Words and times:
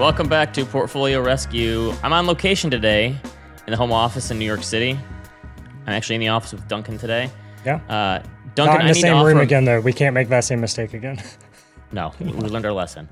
Welcome 0.00 0.30
back 0.30 0.54
to 0.54 0.64
Portfolio 0.64 1.20
Rescue. 1.20 1.92
I'm 2.02 2.14
on 2.14 2.26
location 2.26 2.70
today 2.70 3.08
in 3.66 3.70
the 3.70 3.76
home 3.76 3.92
office 3.92 4.30
in 4.30 4.38
New 4.38 4.46
York 4.46 4.62
City. 4.62 4.98
I'm 5.86 5.92
actually 5.92 6.14
in 6.14 6.22
the 6.22 6.28
office 6.28 6.52
with 6.52 6.66
Duncan 6.68 6.96
today. 6.96 7.30
Yeah. 7.66 7.80
Uh, 7.86 8.22
Duncan, 8.54 8.76
Not 8.76 8.80
in 8.80 8.86
the 8.86 8.94
same 8.94 9.22
room 9.22 9.36
offer- 9.36 9.42
again, 9.42 9.66
though. 9.66 9.78
We 9.78 9.92
can't 9.92 10.14
make 10.14 10.30
that 10.30 10.44
same 10.44 10.58
mistake 10.62 10.94
again. 10.94 11.22
No, 11.92 12.14
we 12.20 12.30
learned 12.30 12.64
our 12.64 12.72
lesson. 12.72 13.08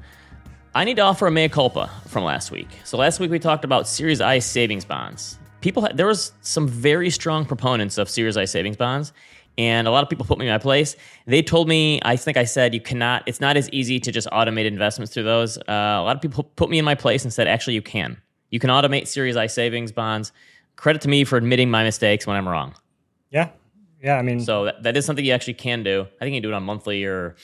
I 0.72 0.84
need 0.84 0.95
to 0.96 1.02
offer 1.02 1.27
a 1.27 1.30
mea 1.32 1.48
culpa 1.48 1.90
from 2.06 2.22
last 2.22 2.52
week. 2.52 2.68
So 2.84 2.96
last 2.96 3.18
week 3.18 3.28
we 3.30 3.41
talked 3.41 3.64
about 3.64 3.88
Series 3.88 4.20
I 4.20 4.38
savings 4.38 4.84
bonds. 4.84 5.36
People, 5.60 5.82
had, 5.82 5.96
there 5.96 6.06
was 6.06 6.32
some 6.42 6.68
very 6.68 7.10
strong 7.10 7.45
proponents 7.45 7.98
of 7.98 8.09
Series 8.09 8.36
I 8.36 8.45
savings 8.45 8.77
bonds, 8.77 9.12
and 9.58 9.86
a 9.86 9.90
lot 9.90 10.04
of 10.04 10.08
people 10.08 10.24
put 10.24 10.38
me 10.38 10.46
in 10.46 10.52
my 10.52 10.58
place. 10.58 10.96
They 11.26 11.42
told 11.42 11.68
me, 11.68 12.00
I 12.04 12.16
think 12.16 12.36
I 12.36 12.44
said, 12.44 12.72
you 12.72 12.80
cannot. 12.80 13.24
It's 13.26 13.40
not 13.40 13.56
as 13.56 13.68
easy 13.70 13.98
to 14.00 14.12
just 14.12 14.28
automate 14.28 14.64
investments 14.66 15.12
through 15.12 15.24
those. 15.24 15.58
Uh, 15.58 15.62
a 15.68 16.02
lot 16.04 16.14
of 16.16 16.22
people 16.22 16.44
put 16.44 16.70
me 16.70 16.78
in 16.78 16.84
my 16.84 16.94
place 16.94 17.24
and 17.24 17.32
said, 17.32 17.48
actually, 17.48 17.74
you 17.74 17.82
can. 17.82 18.16
You 18.50 18.60
can 18.60 18.70
automate 18.70 19.08
Series 19.08 19.36
I 19.36 19.48
savings 19.48 19.92
bonds. 19.92 20.32
Credit 20.76 21.02
to 21.02 21.08
me 21.08 21.24
for 21.24 21.36
admitting 21.36 21.70
my 21.70 21.82
mistakes 21.82 22.26
when 22.26 22.36
I'm 22.36 22.48
wrong. 22.48 22.74
yeah. 23.30 23.50
Yeah. 24.00 24.14
I 24.16 24.22
mean, 24.22 24.38
So 24.38 24.66
that, 24.66 24.84
that 24.84 24.96
is 24.96 25.04
something 25.04 25.24
you 25.24 25.32
actually 25.32 25.54
can 25.54 25.82
do. 25.82 26.02
I 26.20 26.24
think 26.24 26.34
you 26.34 26.40
can 26.40 26.42
do 26.45 26.52
it 26.52 26.54
on 26.54 26.62
a 26.62 26.64
monthly 26.64 27.02
or 27.04 27.34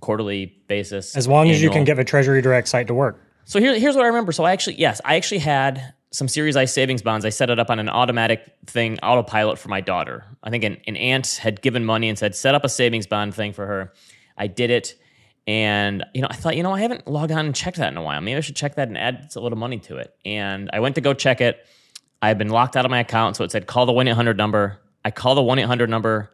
quarterly 0.00 0.54
basis. 0.68 1.16
as 1.16 1.26
long 1.26 1.50
as 1.50 1.60
you 1.60 1.70
can 1.70 1.82
get 1.82 1.96
the 1.96 2.04
Treasury 2.04 2.40
Direct 2.40 2.68
site 2.68 2.86
to 2.86 2.94
work. 2.94 3.20
So 3.46 3.58
here, 3.58 3.76
here's 3.76 3.96
what 3.96 4.04
I 4.04 4.06
remember. 4.08 4.30
So 4.30 4.44
I 4.44 4.52
actually, 4.52 4.76
yes, 4.76 5.00
I 5.04 5.16
actually 5.16 5.38
had 5.38 5.92
some 6.14 6.28
Series 6.28 6.56
I 6.56 6.64
savings 6.64 7.02
bonds. 7.02 7.24
I 7.24 7.30
set 7.30 7.50
it 7.50 7.58
up 7.58 7.70
on 7.70 7.80
an 7.80 7.88
automatic 7.88 8.54
thing, 8.66 9.00
autopilot 9.00 9.58
for 9.58 9.68
my 9.68 9.80
daughter. 9.80 10.24
I 10.44 10.50
think 10.50 10.62
an, 10.62 10.76
an 10.86 10.96
aunt 10.96 11.40
had 11.42 11.60
given 11.60 11.84
money 11.84 12.08
and 12.08 12.16
said, 12.16 12.36
set 12.36 12.54
up 12.54 12.64
a 12.64 12.68
savings 12.68 13.08
bond 13.08 13.34
thing 13.34 13.52
for 13.52 13.66
her. 13.66 13.92
I 14.38 14.46
did 14.46 14.70
it. 14.70 14.94
And, 15.48 16.04
you 16.14 16.22
know, 16.22 16.28
I 16.30 16.34
thought, 16.34 16.56
you 16.56 16.62
know, 16.62 16.72
I 16.72 16.80
haven't 16.80 17.08
logged 17.08 17.32
on 17.32 17.46
and 17.46 17.54
checked 17.54 17.78
that 17.78 17.90
in 17.90 17.96
a 17.96 18.02
while. 18.02 18.20
Maybe 18.20 18.36
I 18.36 18.40
should 18.40 18.54
check 18.54 18.76
that 18.76 18.86
and 18.86 18.96
add 18.96 19.32
a 19.34 19.40
little 19.40 19.58
money 19.58 19.80
to 19.80 19.96
it. 19.96 20.14
And 20.24 20.70
I 20.72 20.78
went 20.78 20.94
to 20.94 21.00
go 21.00 21.14
check 21.14 21.40
it. 21.40 21.66
I 22.22 22.28
had 22.28 22.38
been 22.38 22.48
locked 22.50 22.76
out 22.76 22.84
of 22.84 22.92
my 22.92 23.00
account. 23.00 23.34
So 23.34 23.42
it 23.42 23.50
said, 23.50 23.66
call 23.66 23.84
the 23.84 23.92
1 23.92 24.06
800 24.06 24.36
number. 24.36 24.78
I 25.04 25.10
call 25.10 25.34
the 25.34 25.42
1 25.42 25.58
800 25.58 25.90
number, 25.90 26.30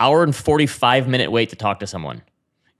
hour 0.00 0.22
and 0.22 0.34
45 0.34 1.08
minute 1.08 1.30
wait 1.30 1.50
to 1.50 1.56
talk 1.56 1.80
to 1.80 1.86
someone 1.86 2.22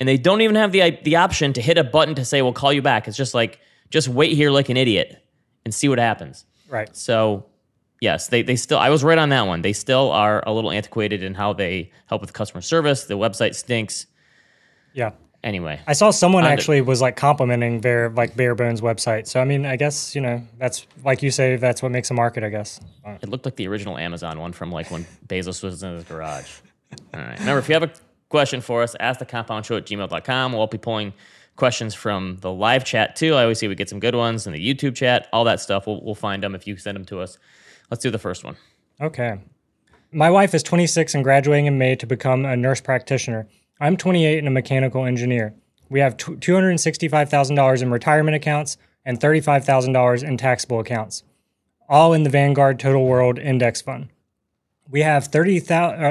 and 0.01 0.09
they 0.09 0.17
don't 0.17 0.41
even 0.41 0.57
have 0.57 0.73
the 0.73 0.99
the 1.05 1.17
option 1.17 1.53
to 1.53 1.61
hit 1.61 1.77
a 1.77 1.85
button 1.85 2.15
to 2.15 2.25
say 2.25 2.41
we'll 2.41 2.55
call 2.55 2.73
you 2.73 2.81
back. 2.81 3.07
It's 3.07 3.17
just 3.17 3.35
like 3.35 3.61
just 3.91 4.09
wait 4.09 4.33
here 4.33 4.51
like 4.51 4.71
an 4.71 4.79
idiot 4.79 5.20
and 5.65 5.75
see 5.75 5.89
what 5.89 5.99
happens. 5.99 6.47
Right. 6.69 6.95
So 6.97 7.47
yes, 8.01 8.29
they 8.29 8.43
they 8.43 8.57
still 8.57 8.79
I 8.79 8.91
was 8.91 9.05
right 9.05 9.19
on 9.19 9.29
that 9.31 9.47
one. 9.47 9.63
They 9.63 9.73
still 9.73 10.11
are 10.11 10.43
a 10.47 10.53
little 10.53 10.71
antiquated 10.71 11.23
in 11.23 11.35
how 11.35 11.53
they 11.53 11.91
help 12.07 12.21
with 12.21 12.33
customer 12.33 12.61
service. 12.61 13.05
The 13.05 13.15
website 13.19 13.55
stinks. 13.55 14.07
Yeah. 14.93 15.13
Anyway, 15.43 15.81
I 15.87 15.95
saw 15.95 16.11
someone 16.11 16.45
Under- 16.45 16.53
actually 16.53 16.83
was 16.83 17.01
like 17.01 17.17
complimenting 17.17 17.81
their 17.81 18.11
like 18.11 18.37
bare 18.37 18.55
bones 18.55 18.83
website. 18.83 19.27
So 19.27 19.41
I 19.41 19.45
mean, 19.45 19.65
I 19.65 19.77
guess 19.77 20.15
you 20.15 20.21
know 20.21 20.43
that's 20.59 20.87
like 21.03 21.23
you 21.23 21.31
say 21.31 21.57
that's 21.57 21.83
what 21.83 21.91
makes 21.93 22.11
a 22.11 22.15
market. 22.15 22.45
I 22.45 22.51
guess. 22.51 22.79
it 23.23 23.29
looked 23.29 23.47
like 23.47 23.57
the 23.57 23.67
original 23.67 23.97
Amazon 23.97 24.39
one 24.39 24.53
from 24.53 24.71
like 24.71 24.91
when 24.91 25.07
Bezos 25.27 25.63
was 25.63 25.83
in 25.83 25.95
his 25.95 26.05
garage. 26.05 26.51
All 27.15 27.21
right. 27.21 27.39
Remember, 27.39 27.59
if 27.59 27.69
you 27.69 27.75
have 27.75 27.85
a 27.85 27.93
question 28.29 28.61
for 28.61 28.83
us, 28.83 28.95
ask 29.01 29.19
the 29.19 29.25
compound 29.25 29.65
show 29.65 29.77
at 29.77 29.87
gmail.com. 29.87 30.53
We'll 30.53 30.67
be 30.67 30.79
pulling 30.79 31.15
questions 31.61 31.95
from 31.95 32.39
the 32.41 32.51
live 32.51 32.85
chat 32.85 33.15
too. 33.15 33.35
I 33.35 33.43
always 33.43 33.59
see 33.59 33.69
we 33.69 33.77
get 33.77 33.89
some 33.89 34.01
good 34.01 34.17
ones 34.17 34.47
in 34.47 34.53
the 34.53 34.59
YouTube 34.59 34.97
chat, 34.97 35.29
all 35.33 35.45
that 35.45 35.61
stuff. 35.61 35.87
We'll, 35.87 36.01
we'll 36.03 36.17
find 36.17 36.43
them 36.43 36.57
if 36.57 36.67
you 36.67 36.77
send 36.77 36.97
them 36.97 37.05
to 37.05 37.21
us. 37.21 37.39
Let's 37.91 38.03
do 38.03 38.11
the 38.11 38.19
first 38.19 38.43
one. 38.43 38.57
Okay. 39.01 39.39
My 40.11 40.31
wife 40.31 40.55
is 40.55 40.63
26 40.63 41.15
and 41.15 41.23
graduating 41.23 41.67
in 41.67 41.79
May 41.79 41.95
to 41.97 42.07
become 42.07 42.45
a 42.45 42.57
nurse 42.57 42.81
practitioner. 42.81 43.47
I'm 43.79 43.97
28 43.97 44.39
and 44.39 44.49
a 44.49 44.51
mechanical 44.51 45.05
engineer. 45.05 45.55
We 45.91 46.01
have 46.01 46.17
$265,000 46.17 47.83
in 47.83 47.91
retirement 47.91 48.35
accounts 48.35 48.79
and 49.05 49.21
$35,000 49.21 50.23
in 50.23 50.37
taxable 50.39 50.81
accounts, 50.81 51.25
all 51.89 52.15
in 52.15 52.23
the 52.23 52.31
Vanguard 52.31 52.81
Total 52.81 53.05
World 53.05 53.39
Index 53.39 53.83
Fund. 53.83 54.09
We 54.91 55.03
have 55.03 55.27
30, 55.27 55.61
uh, 55.61 55.63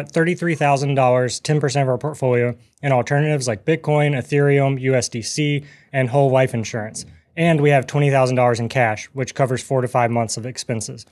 $33,000, 0.06 0.96
10% 0.96 1.82
of 1.82 1.90
our 1.90 1.98
portfolio, 1.98 2.56
in 2.82 2.94
alternatives 2.94 3.48
like 3.48 3.66
Bitcoin, 3.66 4.16
Ethereum, 4.16 4.82
USDC, 4.82 5.66
and 5.92 6.10
whole 6.10 6.32
life 6.32 6.54
insurance. 6.54 7.06
And 7.36 7.60
we 7.60 7.72
have 7.72 7.88
$20,000 7.88 8.60
in 8.60 8.70
cash, 8.70 9.08
which 9.08 9.36
covers 9.36 9.62
four 9.62 9.82
to 9.82 9.88
five 9.88 10.12
months 10.12 10.38
of 10.38 10.46
expenses. 10.46 11.06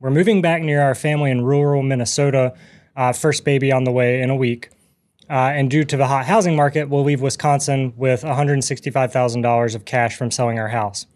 We're 0.00 0.10
moving 0.10 0.42
back 0.42 0.60
near 0.62 0.82
our 0.82 0.94
family 0.94 1.30
in 1.30 1.44
rural 1.44 1.82
Minnesota, 1.82 2.54
uh, 2.94 3.12
first 3.12 3.44
baby 3.44 3.72
on 3.72 3.84
the 3.84 3.92
way 3.92 4.20
in 4.20 4.28
a 4.28 4.36
week. 4.36 4.68
Uh, 5.30 5.52
and 5.54 5.70
due 5.70 5.84
to 5.84 5.96
the 5.96 6.06
hot 6.06 6.26
housing 6.26 6.54
market, 6.54 6.90
we'll 6.90 7.04
leave 7.04 7.22
Wisconsin 7.22 7.94
with 7.96 8.22
$165,000 8.22 9.74
of 9.74 9.84
cash 9.86 10.16
from 10.16 10.30
selling 10.30 10.58
our 10.58 10.68
house. 10.68 11.06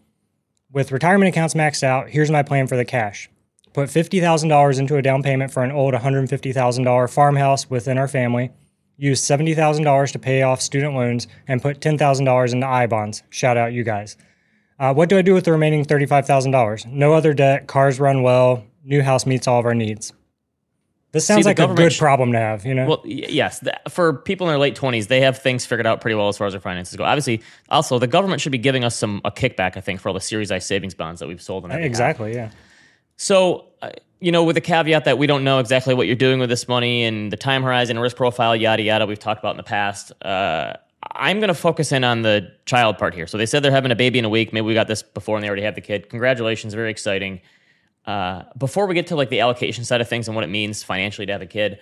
With 0.71 0.91
retirement 0.91 1.29
accounts 1.29 1.53
maxed 1.53 1.83
out, 1.83 2.09
here's 2.09 2.31
my 2.31 2.41
plan 2.41 2.65
for 2.65 2.75
the 2.75 2.85
cash. 2.85 3.29
Put 3.73 3.89
$50,000 3.89 4.79
into 4.79 4.95
a 4.97 5.01
down 5.01 5.21
payment 5.23 5.51
for 5.51 5.63
an 5.63 5.71
old 5.71 5.93
$150,000 5.93 7.09
farmhouse 7.13 7.69
within 7.69 7.97
our 7.97 8.07
family. 8.07 8.51
Use 8.97 9.21
$70,000 9.21 10.11
to 10.11 10.19
pay 10.19 10.41
off 10.41 10.61
student 10.61 10.95
loans 10.95 11.27
and 11.47 11.61
put 11.61 11.79
$10,000 11.79 12.53
into 12.53 12.67
I 12.67 12.87
bonds. 12.87 13.23
Shout 13.29 13.57
out, 13.57 13.71
you 13.71 13.83
guys. 13.83 14.17
Uh, 14.79 14.93
what 14.93 15.09
do 15.09 15.17
I 15.17 15.21
do 15.21 15.33
with 15.33 15.45
the 15.45 15.51
remaining 15.51 15.85
$35,000? 15.85 16.85
No 16.91 17.13
other 17.13 17.33
debt, 17.33 17.67
cars 17.67 17.99
run 17.99 18.23
well, 18.23 18.65
new 18.83 19.01
house 19.01 19.25
meets 19.25 19.47
all 19.47 19.59
of 19.59 19.65
our 19.65 19.75
needs. 19.75 20.13
This 21.11 21.25
sounds 21.25 21.45
the 21.45 21.49
like 21.49 21.59
a 21.59 21.73
good 21.73 21.91
sh- 21.91 21.99
problem 21.99 22.33
to 22.33 22.37
have, 22.37 22.65
you 22.65 22.75
know? 22.75 22.85
Well, 22.87 23.01
y- 23.03 23.25
yes, 23.27 23.59
th- 23.61 23.75
for 23.89 24.13
people 24.13 24.47
in 24.47 24.51
their 24.51 24.59
late 24.59 24.75
20s, 24.75 25.07
they 25.07 25.21
have 25.21 25.39
things 25.39 25.65
figured 25.65 25.87
out 25.87 26.01
pretty 26.01 26.15
well 26.15 26.27
as 26.27 26.37
far 26.37 26.45
as 26.45 26.53
their 26.53 26.59
finances 26.61 26.95
go. 26.95 27.03
Obviously, 27.03 27.41
also, 27.69 27.97
the 27.97 28.07
government 28.07 28.41
should 28.41 28.51
be 28.51 28.59
giving 28.59 28.83
us 28.83 28.95
some 28.95 29.21
a 29.25 29.31
kickback, 29.31 29.75
I 29.75 29.81
think, 29.81 30.01
for 30.01 30.09
all 30.09 30.13
the 30.13 30.21
Series 30.21 30.51
I 30.51 30.59
savings 30.59 30.93
bonds 30.93 31.19
that 31.19 31.27
we've 31.27 31.41
sold. 31.41 31.63
And 31.65 31.73
exactly, 31.83 32.35
yeah. 32.35 32.51
So, 33.21 33.65
uh, 33.81 33.89
you 34.21 34.31
know, 34.31 34.45
with 34.45 34.55
the 34.55 34.61
caveat 34.61 35.03
that 35.03 35.17
we 35.17 35.27
don't 35.27 35.43
know 35.43 35.59
exactly 35.59 35.93
what 35.93 36.07
you're 36.07 36.15
doing 36.15 36.39
with 36.39 36.49
this 36.49 36.69
money 36.69 37.03
and 37.03 37.33
the 37.33 37.35
time 37.35 37.63
horizon, 37.63 37.99
risk 37.99 38.15
profile, 38.15 38.55
yada, 38.55 38.81
yada, 38.81 39.05
we've 39.05 39.19
talked 39.19 39.39
about 39.39 39.51
in 39.51 39.57
the 39.57 39.63
past. 39.63 40.13
Uh, 40.23 40.75
I'm 41.11 41.39
going 41.39 41.49
to 41.49 41.53
focus 41.53 41.91
in 41.91 42.05
on 42.05 42.21
the 42.21 42.49
child 42.65 42.97
part 42.97 43.13
here. 43.13 43.27
So 43.27 43.37
they 43.37 43.45
said 43.45 43.61
they're 43.61 43.73
having 43.73 43.91
a 43.91 43.95
baby 43.95 44.19
in 44.19 44.25
a 44.25 44.29
week. 44.29 44.53
Maybe 44.53 44.65
we 44.65 44.73
got 44.73 44.87
this 44.87 45.03
before 45.03 45.35
and 45.35 45.43
they 45.43 45.49
already 45.49 45.63
have 45.63 45.75
the 45.75 45.81
kid. 45.81 46.09
Congratulations, 46.09 46.73
very 46.73 46.91
exciting. 46.91 47.41
Uh, 48.05 48.43
before 48.57 48.87
we 48.87 48.95
get 48.95 49.07
to 49.07 49.17
like 49.17 49.29
the 49.29 49.41
allocation 49.41 49.83
side 49.83 49.99
of 49.99 50.07
things 50.07 50.29
and 50.29 50.35
what 50.35 50.45
it 50.45 50.49
means 50.49 50.81
financially 50.81 51.25
to 51.25 51.33
have 51.33 51.41
a 51.41 51.45
kid, 51.45 51.79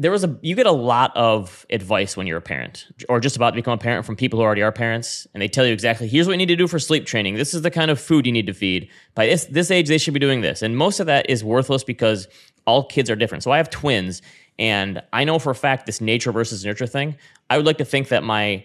there 0.00 0.10
was 0.10 0.24
a 0.24 0.38
you 0.40 0.56
get 0.56 0.66
a 0.66 0.72
lot 0.72 1.14
of 1.14 1.66
advice 1.68 2.16
when 2.16 2.26
you're 2.26 2.38
a 2.38 2.42
parent 2.42 2.86
or 3.10 3.20
just 3.20 3.36
about 3.36 3.50
to 3.50 3.56
become 3.56 3.74
a 3.74 3.78
parent 3.78 4.06
from 4.06 4.16
people 4.16 4.38
who 4.38 4.42
already 4.42 4.62
are 4.62 4.72
parents 4.72 5.26
and 5.34 5.42
they 5.42 5.48
tell 5.48 5.66
you 5.66 5.74
exactly 5.74 6.08
here's 6.08 6.26
what 6.26 6.32
you 6.32 6.38
need 6.38 6.48
to 6.48 6.56
do 6.56 6.66
for 6.66 6.78
sleep 6.78 7.04
training. 7.04 7.34
This 7.34 7.52
is 7.52 7.60
the 7.60 7.70
kind 7.70 7.90
of 7.90 8.00
food 8.00 8.24
you 8.24 8.32
need 8.32 8.46
to 8.46 8.54
feed. 8.54 8.88
By 9.14 9.26
this 9.26 9.44
this 9.44 9.70
age 9.70 9.88
they 9.88 9.98
should 9.98 10.14
be 10.14 10.20
doing 10.20 10.40
this. 10.40 10.62
And 10.62 10.74
most 10.74 11.00
of 11.00 11.06
that 11.06 11.28
is 11.28 11.44
worthless 11.44 11.84
because 11.84 12.28
all 12.66 12.84
kids 12.84 13.10
are 13.10 13.16
different. 13.16 13.44
So 13.44 13.50
i 13.50 13.58
have 13.58 13.68
twins 13.68 14.22
and 14.58 15.02
i 15.12 15.24
know 15.24 15.38
for 15.38 15.50
a 15.50 15.54
fact 15.54 15.84
this 15.84 16.00
nature 16.00 16.32
versus 16.32 16.64
nurture 16.64 16.86
thing. 16.86 17.16
I 17.50 17.58
would 17.58 17.66
like 17.66 17.78
to 17.78 17.84
think 17.84 18.08
that 18.08 18.24
my 18.24 18.64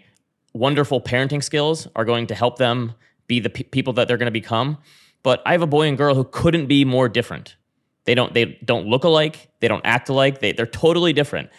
wonderful 0.53 1.01
parenting 1.01 1.44
skills 1.44 1.85
are 1.97 2.06
going 2.06 2.28
to 2.28 2.35
help 2.35 2.57
them 2.57 2.94
be 3.28 3.41
the 3.41 3.50
pe- 3.50 3.63
people 3.63 3.91
that 3.94 4.07
they're 4.07 4.16
going 4.16 4.28
to 4.28 4.31
become 4.31 4.78
but 5.22 5.41
i 5.45 5.51
have 5.51 5.62
a 5.62 5.68
boy 5.68 5.85
and 5.85 5.97
girl 5.97 6.16
who 6.16 6.24
couldn't 6.24 6.68
be 6.68 6.85
more 6.85 7.09
different 7.09 7.57
they 8.05 8.16
don't 8.16 8.33
they 8.33 8.57
don't 8.63 8.88
look 8.88 9.03
alike. 9.03 9.49
They 9.59 9.67
don't 9.67 9.85
act 9.85 10.09
alike. 10.09 10.39
They 10.39 10.51
they're 10.53 10.66
totally 10.66 11.13
different. 11.13 11.49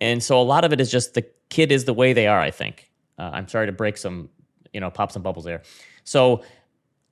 And 0.00 0.22
so 0.22 0.40
a 0.40 0.42
lot 0.42 0.64
of 0.64 0.72
it 0.72 0.80
is 0.80 0.90
just 0.90 1.14
the 1.14 1.26
kid 1.50 1.72
is 1.72 1.84
the 1.84 1.94
way 1.94 2.12
they 2.12 2.26
are. 2.26 2.40
I 2.40 2.50
think. 2.50 2.90
Uh, 3.18 3.30
I'm 3.32 3.48
sorry 3.48 3.66
to 3.66 3.72
break 3.72 3.96
some 3.96 4.28
you 4.72 4.80
know 4.80 4.90
pop 4.90 5.12
some 5.12 5.22
bubbles 5.22 5.44
there. 5.44 5.62
So 6.04 6.42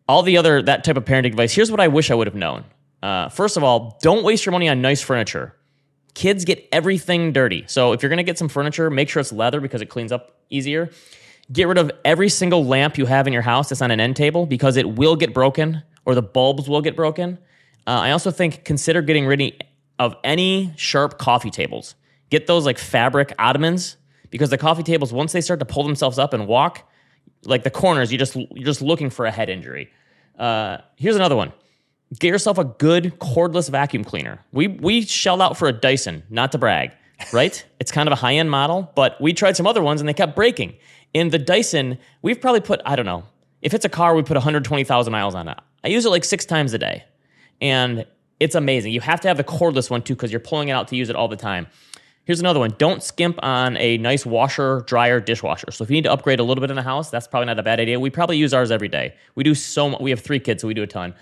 all 0.09 0.23
the 0.23 0.37
other 0.37 0.63
that 0.63 0.85
type 0.85 0.97
of 0.97 1.05
parenting 1.05 1.27
advice. 1.27 1.53
Here's 1.53 1.71
what 1.71 1.81
I 1.81 1.89
wish 1.89 2.11
I 2.11 2.15
would 2.15 2.27
have 2.27 2.37
known. 2.37 2.65
Uh, 3.03 3.29
first 3.29 3.57
of 3.57 3.65
all, 3.65 3.99
don't 4.01 4.25
waste 4.25 4.47
your 4.47 4.53
money 4.53 4.69
on 4.69 4.81
nice 4.81 5.03
furniture. 5.03 5.55
Kids 6.15 6.45
get 6.45 6.67
everything 6.71 7.33
dirty. 7.33 7.65
So 7.67 7.93
if 7.93 8.03
you're 8.03 8.11
gonna 8.11 8.23
get 8.23 8.39
some 8.39 8.49
furniture, 8.49 8.89
make 8.91 9.09
sure 9.09 9.21
it's 9.21 9.33
leather 9.33 9.61
because 9.61 9.83
it 9.83 9.87
cleans 9.87 10.13
up 10.13 10.41
easier. 10.51 10.91
Get 11.53 11.69
rid 11.69 11.77
of 11.77 11.91
every 12.05 12.29
single 12.29 12.65
lamp 12.65 12.97
you 12.97 13.07
have 13.07 13.27
in 13.27 13.33
your 13.33 13.43
house 13.43 13.69
that's 13.69 13.83
on 13.83 13.91
an 13.91 14.01
end 14.01 14.17
table 14.17 14.47
because 14.47 14.77
it 14.77 14.89
will 14.89 15.17
get 15.17 15.35
broken 15.35 15.83
or 16.07 16.15
the 16.15 16.23
bulbs 16.23 16.69
will 16.69 16.81
get 16.81 16.97
broken. 16.97 17.39
Uh, 17.87 17.91
I 17.91 18.11
also 18.13 18.31
think 18.31 18.65
consider 18.65 19.03
getting 19.03 19.27
rid 19.27 19.65
of 19.99 20.15
any 20.25 20.73
sharp 20.77 21.19
coffee 21.19 21.51
tables. 21.51 21.95
Get 22.31 22.47
those 22.47 22.65
like 22.65 22.79
fabric 22.79 23.35
ottomans 23.39 23.97
because 24.31 24.51
the 24.51 24.59
coffee 24.59 24.83
tables 24.83 25.13
once 25.13 25.33
they 25.33 25.41
start 25.41 25.61
to 25.61 25.67
pull 25.67 25.85
themselves 25.85 26.19
up 26.19 26.33
and 26.33 26.47
walk, 26.47 26.91
like 27.45 27.63
the 27.63 27.71
corners, 27.71 28.11
you 28.11 28.19
just 28.19 28.35
you're 28.35 28.65
just 28.65 28.83
looking 28.83 29.11
for 29.11 29.27
a 29.27 29.31
head 29.31 29.49
injury. 29.49 29.91
Uh, 30.39 30.79
here's 30.97 31.17
another 31.17 31.37
one. 31.37 31.53
Get 32.19 32.29
yourself 32.29 32.59
a 32.59 32.65
good 32.65 33.19
cordless 33.19 33.71
vacuum 33.71 34.05
cleaner. 34.05 34.45
We 34.53 34.69
we 34.69 35.03
shelled 35.03 35.43
out 35.43 35.57
for 35.57 35.69
a 35.69 35.73
Dyson, 35.73 36.23
not 36.31 36.53
to 36.53 36.59
brag, 36.59 36.93
right? 37.33 37.65
it's 37.79 37.93
kind 37.93 38.09
of 38.09 38.13
a 38.13 38.17
high 38.17 38.35
end 38.35 38.51
model, 38.51 38.91
but 38.95 39.21
we 39.21 39.33
tried 39.35 39.57
some 39.57 39.67
other 39.67 39.83
ones 39.83 40.01
and 40.01 40.09
they 40.09 40.15
kept 40.15 40.35
breaking. 40.35 40.75
In 41.13 41.29
the 41.29 41.39
Dyson, 41.39 41.99
we've 42.23 42.41
probably 42.41 42.61
put 42.61 42.81
I 42.87 42.97
don't 42.97 43.07
know 43.07 43.25
if 43.63 43.75
it's 43.75 43.85
a 43.85 43.89
car, 43.89 44.15
we 44.15 44.23
put 44.23 44.37
120,000 44.37 45.11
miles 45.11 45.35
on 45.35 45.49
it. 45.49 45.59
I 45.83 45.89
use 45.89 46.05
it 46.05 46.11
like 46.11 46.25
six 46.25 46.45
times 46.45 46.75
a 46.75 46.79
day 46.79 47.05
and 47.61 48.07
it's 48.41 48.55
amazing. 48.55 48.93
You 48.93 49.01
have 49.01 49.21
to 49.23 49.29
have 49.29 49.37
the 49.37 49.45
cordless 49.45 49.91
one 49.91 50.03
too 50.03 50.15
because 50.15 50.31
you're 50.31 50.41
pulling 50.41 50.69
it 50.69 50.73
out 50.73 50.89
to 50.89 50.97
use 50.97 51.09
it 51.09 51.17
all 51.17 51.29
the 51.29 51.37
time. 51.37 51.67
Here's 52.25 52.41
another 52.41 52.59
one. 52.59 52.75
Don't 52.79 53.03
skimp 53.03 53.39
on 53.43 53.77
a 53.77 53.99
nice 53.99 54.25
washer, 54.25 54.83
dryer, 54.87 55.21
dishwasher. 55.21 55.71
So 55.71 55.85
if 55.85 55.91
you 55.91 55.95
need 55.95 56.05
to 56.05 56.13
upgrade 56.13 56.41
a 56.41 56.43
little 56.43 56.63
bit 56.63 56.71
in 56.71 56.77
the 56.77 56.83
house, 56.83 57.11
that's 57.11 57.27
probably 57.27 57.47
not 57.47 57.59
a 57.59 57.63
bad 57.63 57.81
idea. 57.81 58.01
We 58.01 58.09
probably 58.09 58.39
use 58.39 58.55
ours 58.55 58.71
every 58.71 58.89
day. 58.89 59.15
We 59.35 59.45
do 59.45 59.55
so 59.55 59.91
much. 59.91 60.01
We 60.01 60.11
have 60.11 60.21
three 60.21 60.41
kids, 60.41 60.63
so 60.63 60.69
we 60.69 60.75
do 60.75 60.83
a 60.83 60.87
ton. 60.87 61.15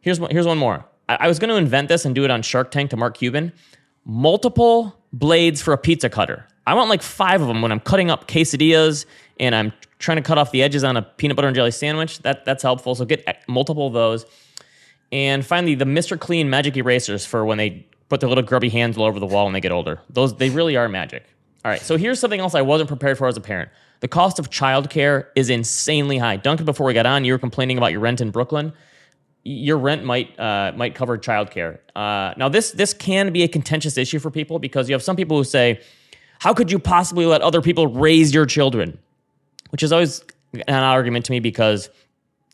Here's 0.00 0.18
one, 0.18 0.30
here's 0.30 0.46
one 0.46 0.58
more. 0.58 0.84
I, 1.08 1.18
I 1.20 1.28
was 1.28 1.38
going 1.38 1.50
to 1.50 1.56
invent 1.56 1.88
this 1.88 2.04
and 2.04 2.14
do 2.14 2.24
it 2.24 2.30
on 2.30 2.42
Shark 2.42 2.72
Tank 2.72 2.90
to 2.90 2.96
Mark 2.96 3.16
Cuban. 3.16 3.52
Multiple 4.04 5.00
blades 5.12 5.62
for 5.62 5.72
a 5.72 5.78
pizza 5.78 6.08
cutter. 6.08 6.46
I 6.66 6.74
want 6.74 6.90
like 6.90 7.02
five 7.02 7.40
of 7.40 7.46
them 7.46 7.62
when 7.62 7.70
I'm 7.70 7.80
cutting 7.80 8.10
up 8.10 8.26
quesadillas 8.28 9.06
and 9.38 9.54
I'm 9.54 9.72
trying 10.00 10.16
to 10.16 10.22
cut 10.22 10.38
off 10.38 10.50
the 10.50 10.62
edges 10.62 10.84
on 10.84 10.96
a 10.96 11.02
peanut 11.02 11.36
butter 11.36 11.48
and 11.48 11.54
jelly 11.54 11.70
sandwich. 11.70 12.18
That 12.20 12.44
that's 12.44 12.62
helpful. 12.62 12.94
So 12.94 13.04
get 13.04 13.22
eh, 13.26 13.34
multiple 13.46 13.86
of 13.86 13.92
those. 13.92 14.26
And 15.10 15.44
finally, 15.44 15.74
the 15.74 15.84
Mr. 15.84 16.18
Clean 16.18 16.48
magic 16.50 16.76
erasers 16.76 17.24
for 17.24 17.44
when 17.44 17.58
they 17.58 17.86
put 18.08 18.20
their 18.20 18.28
little 18.28 18.44
grubby 18.44 18.68
hands 18.68 18.96
all 18.96 19.04
over 19.04 19.20
the 19.20 19.26
wall 19.26 19.44
when 19.44 19.54
they 19.54 19.60
get 19.60 19.72
older. 19.72 20.00
Those 20.10 20.36
they 20.36 20.50
really 20.50 20.76
are 20.76 20.88
magic. 20.88 21.24
All 21.64 21.70
right, 21.70 21.80
so 21.80 21.96
here's 21.96 22.20
something 22.20 22.40
else 22.40 22.54
I 22.54 22.62
wasn't 22.62 22.88
prepared 22.88 23.18
for 23.18 23.26
as 23.26 23.36
a 23.36 23.40
parent. 23.40 23.70
The 24.00 24.08
cost 24.08 24.38
of 24.38 24.48
childcare 24.48 25.26
is 25.34 25.50
insanely 25.50 26.18
high. 26.18 26.36
Duncan, 26.36 26.64
before 26.64 26.86
we 26.86 26.94
got 26.94 27.06
on, 27.06 27.24
you 27.24 27.32
were 27.32 27.38
complaining 27.38 27.78
about 27.78 27.90
your 27.90 28.00
rent 28.00 28.20
in 28.20 28.30
Brooklyn. 28.30 28.72
Your 29.42 29.76
rent 29.76 30.04
might 30.04 30.38
uh, 30.38 30.72
might 30.76 30.94
cover 30.94 31.18
childcare. 31.18 31.78
Uh, 31.96 32.34
now, 32.36 32.48
this 32.48 32.70
this 32.72 32.92
can 32.94 33.32
be 33.32 33.42
a 33.42 33.48
contentious 33.48 33.96
issue 33.96 34.18
for 34.18 34.30
people 34.30 34.58
because 34.58 34.88
you 34.88 34.94
have 34.94 35.02
some 35.02 35.16
people 35.16 35.36
who 35.36 35.44
say, 35.44 35.80
"How 36.38 36.54
could 36.54 36.70
you 36.70 36.78
possibly 36.78 37.26
let 37.26 37.40
other 37.40 37.62
people 37.62 37.86
raise 37.86 38.32
your 38.32 38.46
children?" 38.46 38.98
Which 39.70 39.82
is 39.82 39.92
always 39.92 40.22
an 40.52 40.82
argument 40.82 41.26
to 41.26 41.32
me 41.32 41.40
because 41.40 41.90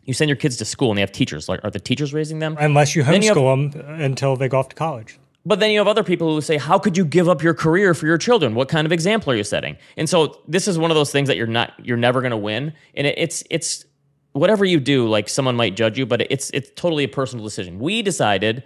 you 0.05 0.15
send 0.15 0.29
your 0.29 0.37
kids 0.37 0.57
to 0.59 0.65
school 0.65 0.91
and 0.91 0.99
they 0.99 1.01
have 1.01 1.13
teachers. 1.13 1.49
Like, 1.49 1.61
are 1.65 1.71
the 1.71 1.81
teachers 1.81 2.13
raising 2.13 2.39
them? 2.39 2.57
Unless 2.61 2.95
you 2.95 3.03
homeschool 3.03 3.23
you 3.23 3.69
have, 3.69 3.73
them 3.73 4.01
until 4.01 4.37
they 4.37 4.49
go 4.49 4.59
off 4.59 4.69
to 4.69 4.77
college. 4.77 5.19
But 5.47 5.61
then 5.61 5.71
you 5.71 5.79
have 5.79 5.89
other 5.89 6.05
people 6.05 6.35
who 6.35 6.41
say, 6.41 6.57
"How 6.57 6.79
could 6.79 6.97
you 6.97 7.05
give 7.05 7.29
up 7.29 7.43
your 7.43 7.55
career 7.55 7.93
for 7.93 8.07
your 8.07 8.17
children? 8.17 8.55
What 8.55 8.69
kind 8.69 8.87
of 8.87 8.93
example 8.93 9.33
are 9.33 9.37
you 9.37 9.45
setting?" 9.45 9.77
And 9.97 10.09
so 10.09 10.41
this 10.49 10.67
is 10.69 10.79
one 10.79 10.91
of 10.91 10.95
those 10.95 11.11
things 11.13 11.29
that 11.29 11.37
you're 11.37 11.47
not, 11.47 11.73
you're 11.83 11.99
never 11.99 12.21
going 12.21 12.31
to 12.31 12.37
win. 12.37 12.73
And 12.95 13.07
it, 13.07 13.19
it's, 13.19 13.45
it's 13.51 13.85
whatever 14.33 14.65
you 14.65 14.81
do. 14.81 15.07
Like 15.07 15.29
someone 15.29 15.55
might 15.55 15.77
judge 15.77 15.99
you, 15.99 16.07
but 16.07 16.23
it's, 16.31 16.51
it's 16.51 16.71
totally 16.77 17.05
a 17.05 17.09
personal 17.09 17.45
decision. 17.45 17.79
We 17.79 18.01
decided 18.01 18.65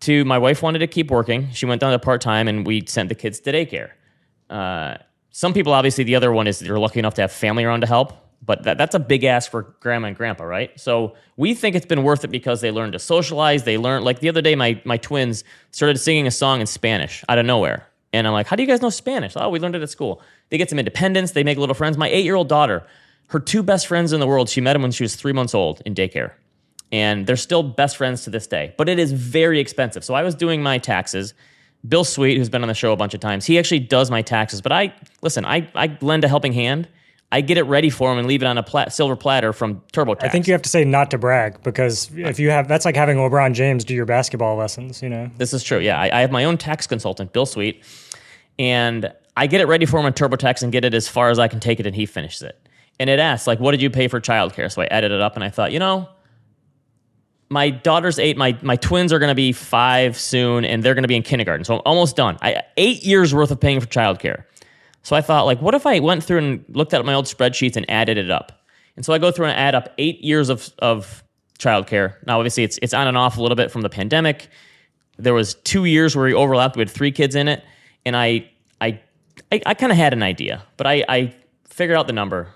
to. 0.00 0.24
My 0.26 0.38
wife 0.38 0.62
wanted 0.62 0.80
to 0.80 0.86
keep 0.86 1.10
working. 1.10 1.50
She 1.52 1.64
went 1.64 1.80
down 1.80 1.92
to 1.92 1.98
part 1.98 2.20
time, 2.20 2.48
and 2.48 2.66
we 2.66 2.84
sent 2.86 3.08
the 3.08 3.14
kids 3.14 3.40
to 3.40 3.52
daycare. 3.52 3.92
Uh, 4.50 4.98
some 5.30 5.54
people, 5.54 5.72
obviously, 5.72 6.04
the 6.04 6.16
other 6.16 6.32
one 6.32 6.46
is 6.46 6.58
they're 6.58 6.78
lucky 6.78 6.98
enough 6.98 7.14
to 7.14 7.22
have 7.22 7.32
family 7.32 7.64
around 7.64 7.80
to 7.80 7.86
help 7.86 8.12
but 8.42 8.64
that, 8.64 8.78
that's 8.78 8.94
a 8.94 8.98
big 8.98 9.24
ask 9.24 9.50
for 9.50 9.74
grandma 9.80 10.08
and 10.08 10.16
grandpa, 10.16 10.44
right? 10.44 10.78
So 10.78 11.14
we 11.36 11.54
think 11.54 11.76
it's 11.76 11.86
been 11.86 12.02
worth 12.02 12.24
it 12.24 12.28
because 12.28 12.60
they 12.60 12.70
learned 12.70 12.92
to 12.92 12.98
socialize. 12.98 13.64
They 13.64 13.78
learned, 13.78 14.04
like 14.04 14.20
the 14.20 14.28
other 14.28 14.42
day, 14.42 14.54
my, 14.54 14.80
my 14.84 14.96
twins 14.96 15.44
started 15.70 15.98
singing 15.98 16.26
a 16.26 16.30
song 16.30 16.60
in 16.60 16.66
Spanish 16.66 17.24
out 17.28 17.38
of 17.38 17.46
nowhere. 17.46 17.86
And 18.12 18.26
I'm 18.26 18.32
like, 18.32 18.46
how 18.46 18.56
do 18.56 18.62
you 18.62 18.68
guys 18.68 18.80
know 18.80 18.90
Spanish? 18.90 19.32
Oh, 19.36 19.48
we 19.48 19.58
learned 19.58 19.74
it 19.74 19.82
at 19.82 19.90
school. 19.90 20.22
They 20.50 20.58
get 20.58 20.70
some 20.70 20.78
independence. 20.78 21.32
They 21.32 21.42
make 21.42 21.58
little 21.58 21.74
friends. 21.74 21.96
My 21.96 22.08
eight 22.08 22.24
year 22.24 22.36
old 22.36 22.48
daughter, 22.48 22.86
her 23.28 23.40
two 23.40 23.62
best 23.62 23.86
friends 23.86 24.12
in 24.12 24.20
the 24.20 24.26
world, 24.26 24.48
she 24.48 24.60
met 24.60 24.74
them 24.74 24.82
when 24.82 24.92
she 24.92 25.02
was 25.02 25.16
three 25.16 25.32
months 25.32 25.54
old 25.54 25.82
in 25.84 25.94
daycare. 25.94 26.32
And 26.92 27.26
they're 27.26 27.36
still 27.36 27.62
best 27.62 27.96
friends 27.96 28.22
to 28.24 28.30
this 28.30 28.46
day. 28.46 28.72
But 28.78 28.88
it 28.88 29.00
is 29.00 29.10
very 29.10 29.58
expensive. 29.58 30.04
So 30.04 30.14
I 30.14 30.22
was 30.22 30.34
doing 30.34 30.62
my 30.62 30.78
taxes. 30.78 31.34
Bill 31.88 32.04
Sweet, 32.04 32.36
who's 32.36 32.48
been 32.48 32.62
on 32.62 32.68
the 32.68 32.74
show 32.74 32.92
a 32.92 32.96
bunch 32.96 33.14
of 33.14 33.20
times, 33.20 33.46
he 33.46 33.58
actually 33.58 33.80
does 33.80 34.10
my 34.10 34.22
taxes. 34.22 34.62
But 34.62 34.72
I, 34.72 34.94
listen, 35.20 35.44
I, 35.44 35.68
I 35.74 35.98
lend 36.00 36.22
a 36.24 36.28
helping 36.28 36.52
hand 36.52 36.88
I 37.32 37.40
get 37.40 37.58
it 37.58 37.64
ready 37.64 37.90
for 37.90 38.12
him 38.12 38.18
and 38.18 38.28
leave 38.28 38.42
it 38.42 38.46
on 38.46 38.58
a 38.58 38.62
plat- 38.62 38.92
silver 38.92 39.16
platter 39.16 39.52
from 39.52 39.82
TurboTax. 39.92 40.22
I 40.22 40.28
think 40.28 40.46
you 40.46 40.52
have 40.52 40.62
to 40.62 40.68
say 40.68 40.84
not 40.84 41.10
to 41.10 41.18
brag 41.18 41.62
because 41.64 42.08
if 42.14 42.38
you 42.38 42.50
have, 42.50 42.68
that's 42.68 42.84
like 42.84 42.94
having 42.94 43.16
LeBron 43.16 43.54
James 43.54 43.84
do 43.84 43.94
your 43.94 44.06
basketball 44.06 44.56
lessons. 44.56 45.02
You 45.02 45.08
know, 45.08 45.30
this 45.36 45.52
is 45.52 45.64
true. 45.64 45.78
Yeah, 45.78 45.98
I, 45.98 46.18
I 46.18 46.20
have 46.20 46.30
my 46.30 46.44
own 46.44 46.58
tax 46.58 46.86
consultant, 46.86 47.32
Bill 47.32 47.46
Sweet, 47.46 47.82
and 48.58 49.12
I 49.36 49.48
get 49.48 49.60
it 49.60 49.66
ready 49.66 49.84
for 49.84 49.98
him 49.98 50.06
on 50.06 50.12
TurboTax 50.12 50.62
and 50.62 50.70
get 50.70 50.84
it 50.84 50.94
as 50.94 51.08
far 51.08 51.30
as 51.30 51.40
I 51.40 51.48
can 51.48 51.58
take 51.58 51.80
it, 51.80 51.86
and 51.86 51.96
he 51.96 52.06
finishes 52.06 52.42
it. 52.42 52.68
And 53.00 53.10
it 53.10 53.18
asks 53.18 53.48
like, 53.48 53.58
"What 53.58 53.72
did 53.72 53.82
you 53.82 53.90
pay 53.90 54.06
for 54.06 54.20
childcare?" 54.20 54.70
So 54.70 54.82
I 54.82 54.86
added 54.86 55.10
it 55.10 55.20
up, 55.20 55.34
and 55.34 55.42
I 55.42 55.50
thought, 55.50 55.72
you 55.72 55.80
know, 55.80 56.08
my 57.50 57.70
daughter's 57.70 58.18
eight. 58.20 58.36
My 58.36 58.56
my 58.62 58.76
twins 58.76 59.12
are 59.12 59.18
going 59.18 59.30
to 59.30 59.34
be 59.34 59.52
five 59.52 60.18
soon, 60.18 60.64
and 60.64 60.82
they're 60.82 60.94
going 60.94 61.02
to 61.02 61.08
be 61.08 61.16
in 61.16 61.22
kindergarten. 61.22 61.64
So 61.64 61.74
I'm 61.76 61.82
almost 61.84 62.14
done. 62.14 62.38
I 62.42 62.62
eight 62.76 63.02
years 63.02 63.34
worth 63.34 63.50
of 63.50 63.58
paying 63.58 63.80
for 63.80 63.86
childcare. 63.86 64.44
So 65.04 65.14
I 65.14 65.20
thought, 65.20 65.44
like, 65.44 65.60
what 65.60 65.74
if 65.74 65.86
I 65.86 66.00
went 66.00 66.24
through 66.24 66.38
and 66.38 66.64
looked 66.70 66.94
at 66.94 67.04
my 67.04 67.12
old 67.12 67.26
spreadsheets 67.26 67.76
and 67.76 67.88
added 67.90 68.16
it 68.16 68.30
up? 68.30 68.64
And 68.96 69.04
so 69.04 69.12
I 69.12 69.18
go 69.18 69.30
through 69.30 69.46
and 69.46 69.58
add 69.58 69.74
up 69.74 69.90
eight 69.98 70.20
years 70.22 70.48
of, 70.48 70.70
of 70.78 71.22
childcare. 71.58 72.14
Now, 72.26 72.38
obviously, 72.38 72.64
it's, 72.64 72.78
it's 72.80 72.94
on 72.94 73.06
and 73.06 73.16
off 73.16 73.36
a 73.36 73.42
little 73.42 73.54
bit 73.54 73.70
from 73.70 73.82
the 73.82 73.90
pandemic. 73.90 74.48
There 75.18 75.34
was 75.34 75.54
two 75.56 75.84
years 75.84 76.16
where 76.16 76.24
we 76.24 76.32
overlapped. 76.32 76.76
We 76.76 76.80
had 76.80 76.90
three 76.90 77.12
kids 77.12 77.34
in 77.34 77.48
it. 77.48 77.62
And 78.06 78.16
I, 78.16 78.50
I, 78.80 79.00
I, 79.52 79.60
I 79.66 79.74
kind 79.74 79.92
of 79.92 79.98
had 79.98 80.14
an 80.14 80.22
idea, 80.22 80.62
but 80.78 80.86
I, 80.86 81.04
I 81.06 81.34
figured 81.68 81.98
out 81.98 82.06
the 82.06 82.12
number. 82.14 82.48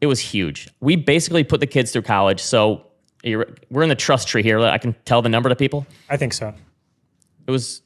It 0.00 0.06
was 0.06 0.18
huge. 0.18 0.68
We 0.80 0.96
basically 0.96 1.44
put 1.44 1.60
the 1.60 1.66
kids 1.66 1.92
through 1.92 2.02
college. 2.02 2.42
So 2.42 2.86
we're 3.24 3.82
in 3.82 3.88
the 3.88 3.94
trust 3.94 4.26
tree 4.26 4.42
here. 4.42 4.58
I 4.58 4.78
can 4.78 4.96
tell 5.04 5.22
the 5.22 5.28
number 5.28 5.48
to 5.48 5.56
people. 5.56 5.86
I 6.10 6.16
think 6.16 6.32
so. 6.32 6.52
It 7.46 7.50
was 7.52 7.82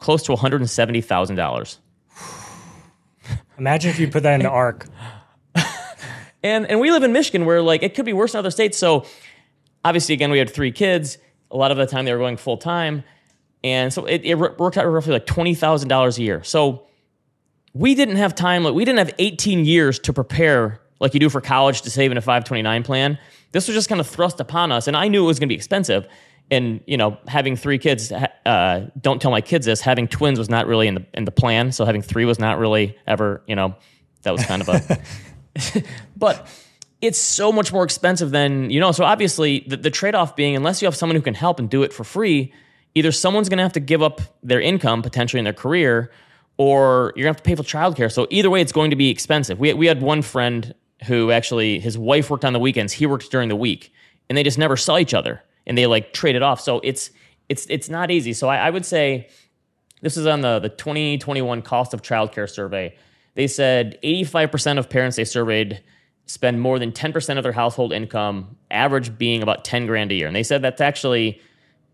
close 0.00 0.22
to 0.24 0.32
$170,000. 0.32 1.78
Imagine 3.58 3.90
if 3.90 3.98
you 3.98 4.08
put 4.08 4.22
that 4.22 4.34
in 4.34 4.40
into 4.40 4.50
ARK. 4.52 4.86
and 6.42 6.66
and 6.66 6.80
we 6.80 6.90
live 6.90 7.02
in 7.02 7.12
Michigan 7.12 7.44
where 7.44 7.62
like 7.62 7.82
it 7.82 7.94
could 7.94 8.04
be 8.04 8.12
worse 8.12 8.34
in 8.34 8.38
other 8.38 8.50
states. 8.50 8.76
So 8.78 9.06
obviously, 9.84 10.14
again, 10.14 10.30
we 10.30 10.38
had 10.38 10.50
three 10.50 10.72
kids. 10.72 11.18
A 11.50 11.56
lot 11.56 11.70
of 11.70 11.76
the 11.76 11.86
time 11.86 12.04
they 12.04 12.12
were 12.12 12.18
going 12.18 12.36
full 12.36 12.56
time, 12.56 13.04
and 13.62 13.92
so 13.92 14.06
it, 14.06 14.22
it 14.24 14.36
worked 14.38 14.76
out 14.76 14.84
roughly 14.86 15.12
like 15.12 15.26
twenty 15.26 15.54
thousand 15.54 15.88
dollars 15.88 16.18
a 16.18 16.22
year. 16.22 16.42
So 16.42 16.86
we 17.74 17.94
didn't 17.94 18.16
have 18.16 18.34
time. 18.34 18.64
Like 18.64 18.74
we 18.74 18.84
didn't 18.84 18.98
have 18.98 19.14
eighteen 19.18 19.64
years 19.64 19.98
to 20.00 20.12
prepare 20.12 20.80
like 21.00 21.14
you 21.14 21.20
do 21.20 21.28
for 21.28 21.40
college 21.40 21.82
to 21.82 21.90
save 21.90 22.10
in 22.10 22.18
a 22.18 22.20
five 22.22 22.44
twenty 22.44 22.62
nine 22.62 22.82
plan. 22.82 23.18
This 23.52 23.68
was 23.68 23.76
just 23.76 23.88
kind 23.88 24.00
of 24.00 24.08
thrust 24.08 24.40
upon 24.40 24.72
us, 24.72 24.88
and 24.88 24.96
I 24.96 25.06
knew 25.06 25.22
it 25.22 25.26
was 25.26 25.38
going 25.38 25.48
to 25.48 25.52
be 25.52 25.56
expensive 25.56 26.08
and 26.50 26.80
you 26.86 26.96
know 26.96 27.18
having 27.26 27.56
three 27.56 27.78
kids 27.78 28.12
uh, 28.12 28.88
don't 29.00 29.20
tell 29.20 29.30
my 29.30 29.40
kids 29.40 29.66
this 29.66 29.80
having 29.80 30.08
twins 30.08 30.38
was 30.38 30.48
not 30.48 30.66
really 30.66 30.86
in 30.86 30.94
the 30.94 31.06
in 31.14 31.24
the 31.24 31.32
plan. 31.32 31.72
So 31.72 31.84
having 31.84 32.02
three 32.02 32.24
was 32.24 32.38
not 32.38 32.58
really 32.58 32.96
ever 33.06 33.42
you 33.46 33.56
know 33.56 33.74
that 34.22 34.32
was 34.32 34.44
kind 34.44 34.62
of 34.62 34.68
a 34.68 35.82
but 36.16 36.48
it's 37.00 37.18
so 37.18 37.52
much 37.52 37.72
more 37.72 37.84
expensive 37.84 38.30
than 38.30 38.70
you 38.70 38.80
know 38.80 38.92
so 38.92 39.04
obviously 39.04 39.64
the, 39.68 39.76
the 39.76 39.90
trade-off 39.90 40.34
being 40.34 40.56
unless 40.56 40.80
you 40.80 40.86
have 40.86 40.96
someone 40.96 41.16
who 41.16 41.22
can 41.22 41.34
help 41.34 41.58
and 41.58 41.68
do 41.68 41.82
it 41.82 41.92
for 41.92 42.02
free 42.02 42.52
either 42.94 43.12
someone's 43.12 43.48
going 43.48 43.58
to 43.58 43.62
have 43.62 43.72
to 43.72 43.80
give 43.80 44.02
up 44.02 44.20
their 44.42 44.60
income 44.60 45.02
potentially 45.02 45.38
in 45.38 45.44
their 45.44 45.52
career 45.52 46.10
or 46.56 47.12
you're 47.16 47.24
going 47.24 47.34
to 47.34 47.38
have 47.38 47.42
to 47.42 47.42
pay 47.42 47.54
for 47.54 47.62
childcare. 47.62 48.12
So 48.12 48.26
either 48.30 48.50
way 48.50 48.60
it's 48.60 48.72
going 48.72 48.90
to 48.90 48.96
be 48.96 49.10
expensive. 49.10 49.58
We, 49.58 49.72
we 49.74 49.86
had 49.86 50.00
one 50.00 50.22
friend 50.22 50.74
who 51.06 51.30
actually 51.30 51.80
his 51.80 51.98
wife 51.98 52.30
worked 52.30 52.44
on 52.44 52.52
the 52.52 52.58
weekends. 52.58 52.92
He 52.92 53.06
worked 53.06 53.30
during 53.30 53.48
the 53.48 53.56
week. 53.56 53.92
And 54.28 54.38
they 54.38 54.42
just 54.42 54.58
never 54.58 54.76
saw 54.76 54.96
each 54.96 55.12
other 55.12 55.42
and 55.66 55.76
they 55.76 55.86
like 55.86 56.12
trade 56.12 56.36
it 56.36 56.42
off. 56.42 56.60
So 56.60 56.80
it's 56.82 57.10
it's 57.48 57.66
it's 57.68 57.88
not 57.88 58.10
easy. 58.10 58.32
So 58.32 58.48
I, 58.48 58.56
I 58.56 58.70
would 58.70 58.84
say 58.84 59.28
this 60.02 60.16
is 60.16 60.26
on 60.26 60.40
the 60.40 60.58
the 60.58 60.68
2021 60.68 61.62
cost 61.62 61.94
of 61.94 62.02
childcare 62.02 62.48
survey. 62.48 62.96
They 63.34 63.48
said 63.48 63.98
85% 64.04 64.78
of 64.78 64.88
parents 64.88 65.16
they 65.16 65.24
surveyed 65.24 65.82
spend 66.26 66.60
more 66.60 66.78
than 66.78 66.92
10% 66.92 67.36
of 67.36 67.42
their 67.42 67.52
household 67.52 67.92
income, 67.92 68.56
average 68.70 69.18
being 69.18 69.42
about 69.42 69.64
10 69.64 69.86
grand 69.86 70.10
a 70.10 70.14
year. 70.14 70.26
And 70.26 70.34
they 70.34 70.42
said 70.42 70.62
that's 70.62 70.80
actually 70.80 71.40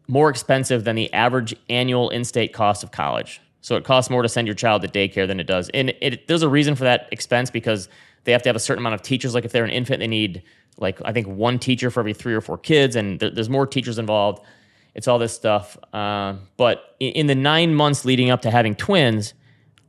more 0.06 0.28
expensive 0.28 0.84
than 0.84 0.96
the 0.96 1.12
average 1.12 1.54
annual 1.68 2.10
in-state 2.10 2.52
cost 2.52 2.84
of 2.84 2.92
college. 2.92 3.40
So 3.60 3.76
it 3.76 3.84
costs 3.84 4.10
more 4.10 4.22
to 4.22 4.28
send 4.28 4.46
your 4.46 4.54
child 4.54 4.82
to 4.82 4.88
daycare 4.88 5.26
than 5.26 5.40
it 5.40 5.46
does. 5.46 5.68
And 5.70 5.90
it, 6.00 6.26
there's 6.28 6.42
a 6.42 6.48
reason 6.48 6.74
for 6.74 6.84
that 6.84 7.08
expense 7.10 7.50
because 7.50 7.88
they 8.24 8.32
have 8.32 8.42
to 8.42 8.48
have 8.48 8.56
a 8.56 8.60
certain 8.60 8.82
amount 8.82 8.94
of 8.94 9.02
teachers. 9.02 9.34
Like 9.34 9.44
if 9.44 9.52
they're 9.52 9.64
an 9.64 9.70
infant, 9.70 10.00
they 10.00 10.06
need 10.06 10.42
like 10.78 11.00
I 11.04 11.12
think 11.12 11.26
one 11.26 11.58
teacher 11.58 11.90
for 11.90 12.00
every 12.00 12.14
three 12.14 12.34
or 12.34 12.40
four 12.40 12.58
kids, 12.58 12.96
and 12.96 13.20
there, 13.20 13.30
there's 13.30 13.50
more 13.50 13.66
teachers 13.66 13.98
involved. 13.98 14.44
It's 14.94 15.06
all 15.06 15.18
this 15.18 15.32
stuff. 15.32 15.76
Uh, 15.92 16.34
but 16.56 16.96
in, 16.98 17.12
in 17.12 17.26
the 17.26 17.34
nine 17.34 17.74
months 17.74 18.04
leading 18.04 18.30
up 18.30 18.42
to 18.42 18.50
having 18.50 18.74
twins, 18.74 19.34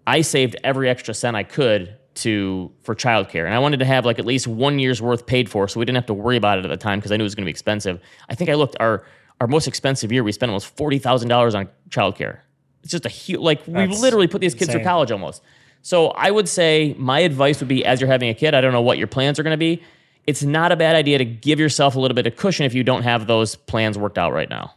I 0.05 0.21
saved 0.21 0.55
every 0.63 0.89
extra 0.89 1.13
cent 1.13 1.35
I 1.35 1.43
could 1.43 1.97
to 2.13 2.71
for 2.83 2.93
childcare, 2.93 3.45
and 3.45 3.53
I 3.53 3.59
wanted 3.59 3.77
to 3.77 3.85
have 3.85 4.05
like 4.05 4.19
at 4.19 4.25
least 4.25 4.47
one 4.47 4.79
year's 4.79 5.01
worth 5.01 5.25
paid 5.25 5.49
for, 5.49 5.67
so 5.67 5.79
we 5.79 5.85
didn't 5.85 5.95
have 5.95 6.07
to 6.07 6.13
worry 6.13 6.37
about 6.37 6.59
it 6.59 6.65
at 6.65 6.69
the 6.69 6.77
time 6.77 6.99
because 6.99 7.11
I 7.11 7.17
knew 7.17 7.23
it 7.23 7.25
was 7.25 7.35
going 7.35 7.45
to 7.45 7.47
be 7.47 7.51
expensive. 7.51 7.99
I 8.29 8.35
think 8.35 8.49
I 8.49 8.55
looked 8.55 8.75
our 8.79 9.05
our 9.39 9.47
most 9.47 9.67
expensive 9.67 10.11
year 10.11 10.23
we 10.23 10.31
spent 10.31 10.49
almost 10.49 10.67
forty 10.75 10.99
thousand 10.99 11.29
dollars 11.29 11.55
on 11.55 11.69
childcare. 11.89 12.39
It's 12.83 12.91
just 12.91 13.05
a 13.05 13.09
huge 13.09 13.39
like 13.39 13.65
we 13.65 13.87
literally 13.87 14.27
put 14.27 14.41
these 14.41 14.53
kids 14.53 14.63
insane. 14.63 14.79
through 14.79 14.85
college 14.85 15.11
almost. 15.11 15.41
So 15.83 16.09
I 16.09 16.29
would 16.29 16.47
say 16.47 16.95
my 16.97 17.21
advice 17.21 17.59
would 17.59 17.67
be 17.67 17.83
as 17.85 17.99
you're 17.99 18.09
having 18.09 18.29
a 18.29 18.35
kid, 18.35 18.53
I 18.53 18.61
don't 18.61 18.71
know 18.71 18.81
what 18.81 18.97
your 18.97 19.07
plans 19.07 19.39
are 19.39 19.43
going 19.43 19.53
to 19.53 19.57
be 19.57 19.81
it's 20.27 20.43
not 20.43 20.71
a 20.71 20.75
bad 20.75 20.95
idea 20.95 21.17
to 21.17 21.25
give 21.25 21.59
yourself 21.59 21.95
a 21.95 21.99
little 21.99 22.15
bit 22.15 22.27
of 22.27 22.35
cushion 22.35 22.65
if 22.65 22.73
you 22.73 22.83
don't 22.83 23.03
have 23.03 23.27
those 23.27 23.55
plans 23.55 23.97
worked 23.97 24.17
out 24.17 24.33
right 24.33 24.49
now. 24.49 24.73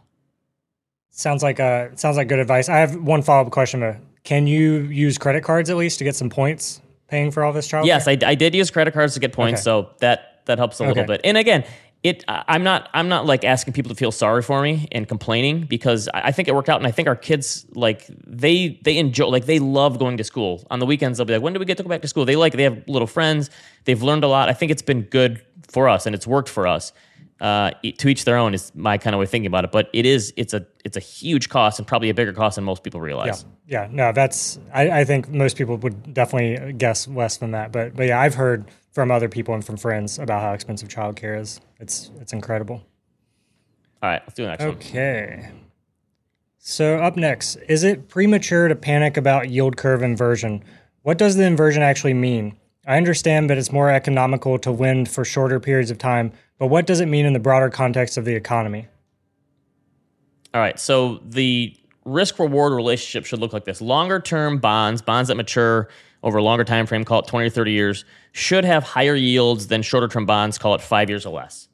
Sounds 1.11 1.43
like 1.43 1.61
uh 1.61 1.95
sounds 1.95 2.17
like 2.17 2.29
good 2.29 2.41
advice. 2.41 2.69
I 2.69 2.79
have 2.79 2.97
one 2.97 3.23
follow 3.23 3.47
up 3.47 3.53
question. 3.53 4.01
Can 4.25 4.47
you 4.47 4.81
use 4.83 5.19
credit 5.19 5.45
cards 5.45 5.71
at 5.71 5.77
least 5.77 5.99
to 5.99 6.05
get 6.05 6.17
some 6.17 6.31
points 6.31 6.81
paying 7.09 7.31
for 7.31 7.45
all 7.45 7.53
this 7.53 7.69
child? 7.69 7.87
Yes, 7.87 8.09
I, 8.09 8.17
I, 8.25 8.35
did 8.35 8.55
use 8.55 8.71
credit 8.71 8.95
cards 8.95 9.15
to 9.15 9.21
get 9.21 9.33
points, 9.33 9.61
okay. 9.61 9.65
so 9.65 9.91
that 10.01 10.43
that 10.47 10.59
helps 10.59 10.81
a 10.81 10.85
little 10.85 11.05
bit. 11.05 11.21
And 11.23 11.37
again, 11.37 11.65
it 12.05 12.23
i'm 12.29 12.63
not 12.63 12.89
i'm 12.95 13.09
not 13.09 13.27
like 13.27 13.45
asking 13.45 13.73
people 13.73 13.89
to 13.89 13.97
feel 13.97 14.13
sorry 14.13 14.43
for 14.43 14.63
me 14.63 14.87
and 14.93 15.09
complaining 15.09 15.63
because 15.63 16.09
i 16.15 16.31
think 16.31 16.47
it 16.47 16.55
worked 16.55 16.69
out 16.69 16.79
and 16.79 16.87
i 16.87 16.91
think 16.91 17.09
our 17.09 17.17
kids 17.17 17.67
like 17.75 18.07
they 18.25 18.79
they 18.83 18.99
enjoy 18.99 19.27
like 19.27 19.47
they 19.47 19.59
love 19.59 19.99
going 19.99 20.17
to 20.17 20.25
school. 20.25 20.67
On 20.71 20.79
the 20.79 20.87
weekends 20.87 21.19
they'll 21.19 21.25
be 21.25 21.35
like 21.35 21.43
when 21.43 21.53
do 21.53 21.59
we 21.59 21.65
get 21.65 21.77
to 21.79 21.83
go 21.83 21.89
back 21.89 22.03
to 22.03 22.09
school? 22.09 22.25
They 22.25 22.37
like 22.37 22.53
they 22.53 22.63
have 22.63 22.83
little 22.87 23.09
friends. 23.09 23.51
They've 23.85 24.03
learned 24.03 24.25
a 24.25 24.29
lot. 24.29 24.49
I 24.49 24.53
think 24.53 24.71
it's 24.71 24.83
been 24.83 25.03
good 25.03 25.43
for 25.69 25.89
us 25.89 26.07
and 26.07 26.15
it's 26.15 26.27
worked 26.27 26.49
for 26.49 26.67
us 26.67 26.93
uh, 27.41 27.73
to 27.99 28.09
each 28.09 28.25
their 28.25 28.37
own 28.37 28.55
is 28.55 28.73
my 28.75 28.97
kind 28.97 29.15
of 29.15 29.19
way 29.19 29.25
of 29.25 29.31
thinking 29.31 29.47
about 29.47 29.65
it 29.65 29.73
but 29.73 29.91
it 29.93 30.07
is 30.07 30.33
it's 30.37 30.55
a 30.55 30.65
it's 30.85 30.97
a 30.97 31.01
huge 31.01 31.49
cost 31.49 31.79
and 31.79 31.89
probably 31.89 32.09
a 32.09 32.15
bigger 32.15 32.33
cost 32.33 32.57
than 32.57 32.65
most 32.65 32.85
people 32.85 33.01
realize. 33.01 33.45
Yeah. 33.67 33.87
Yeah. 33.87 33.89
No 33.91 34.13
that's 34.13 34.59
i, 34.73 35.01
I 35.01 35.05
think 35.05 35.29
most 35.31 35.57
people 35.57 35.77
would 35.79 36.15
definitely 36.15 36.73
guess 36.75 37.09
less 37.09 37.39
than 37.39 37.53
that 37.53 37.73
but 37.73 37.97
but 37.97 38.07
yeah 38.07 38.21
i've 38.21 38.35
heard 38.35 38.71
from 38.93 39.11
other 39.11 39.29
people 39.29 39.55
and 39.55 39.65
from 39.65 39.77
friends 39.77 40.19
about 40.19 40.43
how 40.43 40.53
expensive 40.53 40.89
childcare 40.89 41.41
is 41.41 41.61
it's 41.85 42.11
it's 42.21 42.33
incredible 42.33 42.83
all 44.03 44.11
right 44.11 44.23
let's 44.25 44.35
do 44.35 44.43
the 44.43 44.49
next 44.49 44.65
one 44.65 44.75
okay 44.75 45.51
so 46.59 46.97
up 46.97 47.17
next 47.17 47.57
is 47.69 47.85
it 47.85 48.09
premature 48.09 48.69
to 48.69 48.75
panic 48.75 49.17
about 49.17 49.49
yield 49.49 49.77
curve 49.77 50.03
inversion 50.03 50.65
what 51.03 51.19
does 51.19 51.37
the 51.37 51.45
inversion 51.45 51.83
actually 51.83 52.15
mean 52.15 52.57
I 52.87 52.97
understand 52.97 53.49
that 53.49 53.57
it's 53.57 53.73
more 53.73 53.91
economical 53.91 54.59
to 54.59 54.71
lend 54.71 55.09
for 55.09 55.25
shorter 55.25 55.59
periods 55.59 55.91
of 55.91 55.99
time, 55.99 56.33
but 56.59 56.67
what 56.67 56.87
does 56.87 57.01
it 57.01 57.07
mean 57.07 57.25
in 57.25 57.33
the 57.33 57.39
broader 57.39 57.71
context 57.71 58.19
of 58.19 58.25
the 58.25 58.35
economy? 58.35 58.89
All 60.53 60.61
right. 60.61 60.79
So 60.79 61.21
the 61.25 61.75
risk 62.05 62.39
reward 62.39 62.75
relationship 62.75 63.25
should 63.25 63.41
look 63.41 63.53
like 63.53 63.65
this. 63.65 63.81
Longer 63.81 64.21
term 64.21 64.59
bonds, 64.59 65.01
bonds 65.01 65.29
that 65.29 65.37
mature 65.37 65.89
over 66.23 66.39
a 66.39 66.43
longer 66.43 66.65
time 66.65 66.87
frame, 66.87 67.05
call 67.05 67.21
it 67.21 67.27
20 67.27 67.47
or 67.47 67.51
30 67.51 67.73
years, 67.73 68.05
should 68.33 68.65
have 68.65 68.85
higher 68.85 69.15
yields 69.15 69.69
than 69.69 69.83
shorter 69.83 70.09
term 70.09 70.27
bonds, 70.27 70.59
call 70.59 70.75
it 70.75 70.81
5 70.81 71.09
years 71.09 71.25
or 71.25 71.35
less. 71.35 71.69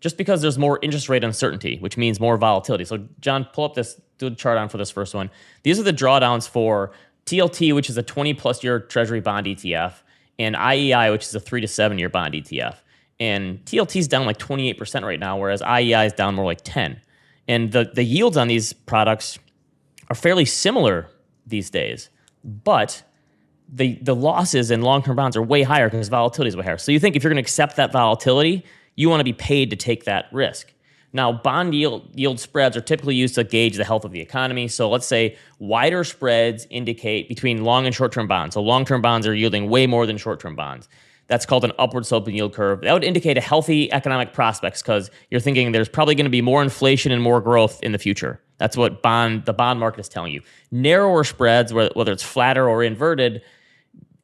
Just 0.00 0.16
because 0.16 0.42
there's 0.42 0.58
more 0.58 0.78
interest 0.80 1.08
rate 1.08 1.24
uncertainty, 1.24 1.78
which 1.78 1.96
means 1.96 2.20
more 2.20 2.36
volatility. 2.36 2.84
So 2.84 3.08
John, 3.20 3.48
pull 3.52 3.64
up 3.64 3.74
this 3.74 4.00
do 4.18 4.34
chart 4.34 4.58
on 4.58 4.68
for 4.68 4.78
this 4.78 4.90
first 4.90 5.14
one. 5.14 5.30
These 5.62 5.78
are 5.78 5.82
the 5.82 5.92
drawdowns 5.92 6.48
for 6.48 6.92
TLT, 7.26 7.74
which 7.74 7.88
is 7.88 7.96
a 7.96 8.02
20 8.02 8.34
plus 8.34 8.62
year 8.62 8.80
treasury 8.80 9.20
bond 9.20 9.46
ETF, 9.46 9.94
and 10.38 10.54
IEI, 10.54 11.12
which 11.12 11.24
is 11.24 11.34
a 11.34 11.40
3 11.40 11.60
to 11.60 11.68
7 11.68 11.98
year 11.98 12.08
bond 12.08 12.34
ETF. 12.34 12.76
And 13.20 13.64
TLT 13.64 13.96
is 13.96 14.08
down 14.08 14.26
like 14.26 14.38
28% 14.38 15.02
right 15.02 15.18
now, 15.18 15.38
whereas 15.38 15.60
IEI 15.62 16.06
is 16.06 16.12
down 16.12 16.34
more 16.34 16.44
like 16.44 16.60
10. 16.62 17.00
And 17.48 17.72
the, 17.72 17.90
the 17.92 18.04
yields 18.04 18.36
on 18.36 18.46
these 18.46 18.72
products 18.72 19.38
are 20.08 20.14
fairly 20.14 20.44
similar 20.44 21.08
these 21.46 21.70
days, 21.70 22.10
but 22.44 23.02
the, 23.70 23.98
the 24.02 24.14
losses 24.14 24.70
in 24.70 24.82
long 24.82 25.02
term 25.02 25.16
bonds 25.16 25.36
are 25.36 25.42
way 25.42 25.62
higher 25.62 25.90
because 25.90 26.08
volatility 26.08 26.48
is 26.48 26.56
way 26.56 26.64
higher. 26.64 26.78
So 26.78 26.92
you 26.92 27.00
think 27.00 27.16
if 27.16 27.22
you're 27.22 27.30
going 27.30 27.42
to 27.42 27.46
accept 27.46 27.76
that 27.76 27.92
volatility, 27.92 28.64
you 28.98 29.08
want 29.08 29.20
to 29.20 29.24
be 29.24 29.32
paid 29.32 29.70
to 29.70 29.76
take 29.76 30.04
that 30.04 30.26
risk. 30.32 30.74
Now, 31.12 31.30
bond 31.30 31.72
yield, 31.72 32.10
yield 32.14 32.40
spreads 32.40 32.76
are 32.76 32.80
typically 32.80 33.14
used 33.14 33.36
to 33.36 33.44
gauge 33.44 33.76
the 33.76 33.84
health 33.84 34.04
of 34.04 34.10
the 34.10 34.20
economy. 34.20 34.66
So 34.66 34.90
let's 34.90 35.06
say 35.06 35.36
wider 35.60 36.02
spreads 36.02 36.66
indicate 36.68 37.28
between 37.28 37.62
long 37.62 37.86
and 37.86 37.94
short 37.94 38.10
term 38.10 38.26
bonds. 38.26 38.54
So 38.54 38.60
long 38.60 38.84
term 38.84 39.00
bonds 39.00 39.24
are 39.28 39.34
yielding 39.34 39.70
way 39.70 39.86
more 39.86 40.04
than 40.04 40.18
short 40.18 40.40
term 40.40 40.56
bonds. 40.56 40.88
That's 41.28 41.46
called 41.46 41.64
an 41.64 41.70
upward 41.78 42.06
sloping 42.06 42.34
yield 42.34 42.54
curve. 42.54 42.80
That 42.80 42.92
would 42.92 43.04
indicate 43.04 43.38
a 43.38 43.40
healthy 43.40 43.90
economic 43.92 44.32
prospects 44.32 44.82
because 44.82 45.12
you're 45.30 45.40
thinking 45.40 45.70
there's 45.70 45.88
probably 45.88 46.16
going 46.16 46.24
to 46.24 46.30
be 46.30 46.42
more 46.42 46.60
inflation 46.60 47.12
and 47.12 47.22
more 47.22 47.40
growth 47.40 47.80
in 47.84 47.92
the 47.92 47.98
future. 47.98 48.42
That's 48.56 48.76
what 48.76 49.00
bond 49.00 49.44
the 49.44 49.52
bond 49.52 49.78
market 49.78 50.00
is 50.00 50.08
telling 50.08 50.32
you. 50.32 50.42
Narrower 50.72 51.22
spreads, 51.22 51.72
whether 51.72 52.10
it's 52.10 52.24
flatter 52.24 52.68
or 52.68 52.82
inverted, 52.82 53.42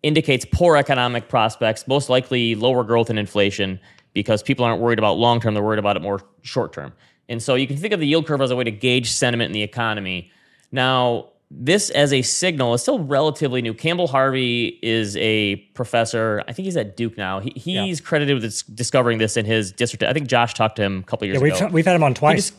indicates 0.02 0.44
poor 0.50 0.76
economic 0.76 1.28
prospects, 1.28 1.86
most 1.86 2.10
likely 2.10 2.56
lower 2.56 2.82
growth 2.82 3.08
and 3.08 3.20
inflation 3.20 3.78
because 4.14 4.42
people 4.42 4.64
aren't 4.64 4.80
worried 4.80 4.98
about 4.98 5.18
long 5.18 5.40
term, 5.40 5.54
they're 5.54 5.62
worried 5.62 5.78
about 5.78 5.96
it 5.96 6.02
more 6.02 6.20
short 6.42 6.72
term. 6.72 6.92
And 7.28 7.42
so 7.42 7.54
you 7.54 7.66
can 7.66 7.76
think 7.76 7.92
of 7.92 8.00
the 8.00 8.06
yield 8.06 8.26
curve 8.26 8.40
as 8.40 8.50
a 8.50 8.56
way 8.56 8.64
to 8.64 8.70
gauge 8.70 9.10
sentiment 9.10 9.48
in 9.48 9.52
the 9.52 9.62
economy. 9.62 10.30
Now, 10.72 11.30
this 11.50 11.90
as 11.90 12.12
a 12.12 12.22
signal 12.22 12.74
is 12.74 12.82
still 12.82 12.98
relatively 12.98 13.62
new. 13.62 13.74
Campbell 13.74 14.08
Harvey 14.08 14.78
is 14.82 15.16
a 15.18 15.56
professor. 15.74 16.42
I 16.48 16.52
think 16.52 16.64
he's 16.64 16.76
at 16.76 16.96
Duke 16.96 17.16
now. 17.16 17.40
He, 17.40 17.52
he's 17.54 18.00
yeah. 18.00 18.04
credited 18.04 18.42
with 18.42 18.76
discovering 18.76 19.18
this 19.18 19.36
in 19.36 19.44
his 19.44 19.72
dissertation. 19.72 20.10
I 20.10 20.12
think 20.12 20.28
Josh 20.28 20.54
talked 20.54 20.76
to 20.76 20.82
him 20.82 21.00
a 21.00 21.02
couple 21.04 21.26
years 21.26 21.36
yeah, 21.36 21.42
we've, 21.42 21.56
ago. 21.56 21.68
We've 21.68 21.86
had 21.86 21.96
him 21.96 22.02
on 22.02 22.14
twice. 22.14 22.50
Just, 22.50 22.54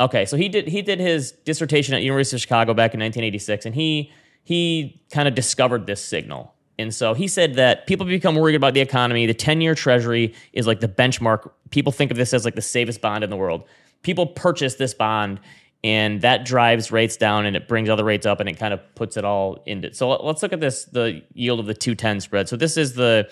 okay, 0.00 0.24
so 0.24 0.36
he 0.36 0.48
did 0.48 0.68
he 0.68 0.82
did 0.82 0.98
his 0.98 1.32
dissertation 1.32 1.94
at 1.94 2.02
University 2.02 2.36
of 2.36 2.40
Chicago 2.40 2.74
back 2.74 2.94
in 2.94 3.00
1986, 3.00 3.66
and 3.66 3.74
he 3.74 4.10
he 4.42 5.00
kind 5.10 5.28
of 5.28 5.34
discovered 5.34 5.86
this 5.86 6.02
signal. 6.04 6.54
And 6.78 6.94
so 6.94 7.14
he 7.14 7.26
said 7.26 7.54
that 7.54 7.86
people 7.86 8.04
become 8.06 8.34
worried 8.34 8.54
about 8.54 8.74
the 8.74 8.80
economy. 8.80 9.26
The 9.26 9.34
10 9.34 9.60
year 9.60 9.74
treasury 9.74 10.34
is 10.52 10.66
like 10.66 10.80
the 10.80 10.88
benchmark. 10.88 11.50
People 11.70 11.92
think 11.92 12.10
of 12.10 12.16
this 12.16 12.34
as 12.34 12.44
like 12.44 12.54
the 12.54 12.62
safest 12.62 13.00
bond 13.00 13.24
in 13.24 13.30
the 13.30 13.36
world. 13.36 13.64
People 14.02 14.26
purchase 14.26 14.74
this 14.74 14.94
bond 14.94 15.40
and 15.84 16.20
that 16.22 16.44
drives 16.44 16.90
rates 16.90 17.16
down 17.16 17.46
and 17.46 17.54
it 17.54 17.68
brings 17.68 17.88
other 17.88 18.04
rates 18.04 18.26
up 18.26 18.40
and 18.40 18.48
it 18.48 18.58
kind 18.58 18.74
of 18.74 18.80
puts 18.94 19.16
it 19.16 19.24
all 19.24 19.62
into 19.66 19.92
so 19.94 20.10
let's 20.24 20.42
look 20.42 20.52
at 20.52 20.60
this 20.60 20.84
the 20.86 21.22
yield 21.34 21.60
of 21.60 21.66
the 21.66 21.74
210 21.74 22.20
spread 22.20 22.48
so 22.48 22.56
this 22.56 22.76
is 22.76 22.94
the 22.94 23.30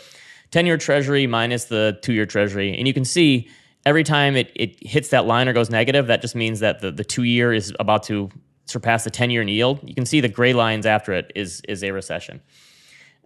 10 0.50 0.66
year 0.66 0.76
treasury 0.76 1.26
minus 1.26 1.64
the 1.64 1.98
2 2.02 2.12
year 2.12 2.26
treasury 2.26 2.76
and 2.76 2.86
you 2.86 2.94
can 2.94 3.04
see 3.04 3.48
every 3.86 4.04
time 4.04 4.36
it, 4.36 4.52
it 4.54 4.76
hits 4.86 5.08
that 5.08 5.26
line 5.26 5.48
or 5.48 5.52
goes 5.52 5.70
negative 5.70 6.06
that 6.06 6.20
just 6.20 6.34
means 6.34 6.60
that 6.60 6.80
the, 6.80 6.90
the 6.90 7.04
2 7.04 7.24
year 7.24 7.52
is 7.52 7.74
about 7.80 8.02
to 8.04 8.30
surpass 8.66 9.04
the 9.04 9.10
10 9.10 9.30
year 9.30 9.42
yield 9.42 9.80
you 9.82 9.94
can 9.94 10.06
see 10.06 10.20
the 10.20 10.28
gray 10.28 10.52
lines 10.52 10.86
after 10.86 11.12
it 11.12 11.32
is 11.34 11.60
is 11.68 11.82
a 11.82 11.90
recession 11.90 12.40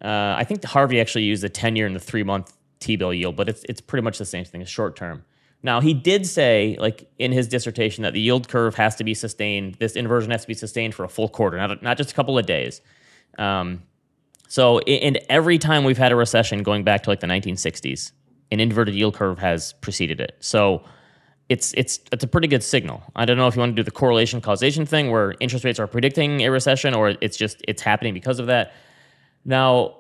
uh, 0.03 0.35
i 0.37 0.45
think 0.45 0.65
harvey 0.65 1.01
actually 1.01 1.25
used 1.25 1.43
the 1.43 1.49
10 1.49 1.77
year 1.77 1.87
and 1.87 1.97
the 1.97 2.01
3 2.01 2.23
month 2.23 2.57
t-bill 2.81 3.13
yield 3.13 3.37
but 3.37 3.49
it's, 3.49 3.65
it's 3.69 3.81
pretty 3.81 4.03
much 4.03 4.19
the 4.19 4.25
same 4.25 4.45
thing 4.45 4.63
as 4.63 4.69
short 4.69 4.97
term 4.97 5.25
now, 5.63 5.81
he 5.81 5.93
did 5.93 6.25
say, 6.27 6.77
like 6.79 7.11
in 7.19 7.33
his 7.33 7.49
dissertation, 7.49 8.03
that 8.03 8.13
the 8.13 8.21
yield 8.21 8.49
curve 8.49 8.77
has 8.77 8.95
to 8.97 9.05
be 9.05 9.15
sustained. 9.15 9.75
This 9.75 9.97
inversion 9.97 10.31
has 10.31 10.43
to 10.43 10.49
be 10.49 10.55
sustained 10.55 10.95
for 10.95 11.05
a 11.05 11.09
full 11.09 11.29
quarter, 11.29 11.57
not, 11.57 11.83
not 11.83 11.97
just 11.97 12.13
a 12.13 12.15
couple 12.15 12.39
of 12.39 12.47
days. 12.47 12.81
Um, 13.39 13.83
so, 14.47 14.79
and 14.79 15.19
every 15.29 15.59
time 15.59 15.85
we've 15.85 15.99
had 15.99 16.13
a 16.13 16.17
recession 16.17 16.63
going 16.63 16.85
back 16.85 17.03
to 17.03 17.11
like 17.11 17.21
the 17.21 17.27
1960s, 17.27 18.13
an 18.53 18.61
inverted 18.61 18.95
yield 18.95 19.15
curve 19.15 19.39
has 19.41 19.73
preceded 19.75 20.21
it. 20.21 20.37
So, 20.41 20.85
it's 21.49 21.73
it's 21.79 22.01
it's 22.13 22.23
a 22.23 22.27
pretty 22.27 22.47
good 22.47 22.63
signal. 22.63 23.03
I 23.17 23.25
don't 23.25 23.39
know 23.39 23.47
if 23.47 23.57
you 23.57 23.61
want 23.61 23.73
to 23.73 23.77
do 23.77 23.83
the 23.83 23.91
correlation 23.91 24.43
causation 24.43 24.85
thing 24.85 25.11
where 25.11 25.35
interest 25.41 25.65
rates 25.65 25.81
are 25.81 25.87
predicting 25.87 26.43
a 26.43 26.51
recession 26.51 26.95
or 26.95 27.15
it's 27.23 27.39
just 27.39 27.63
it's 27.67 27.81
happening 27.81 28.13
because 28.13 28.39
of 28.39 28.47
that. 28.49 28.75
Now, 29.49 29.97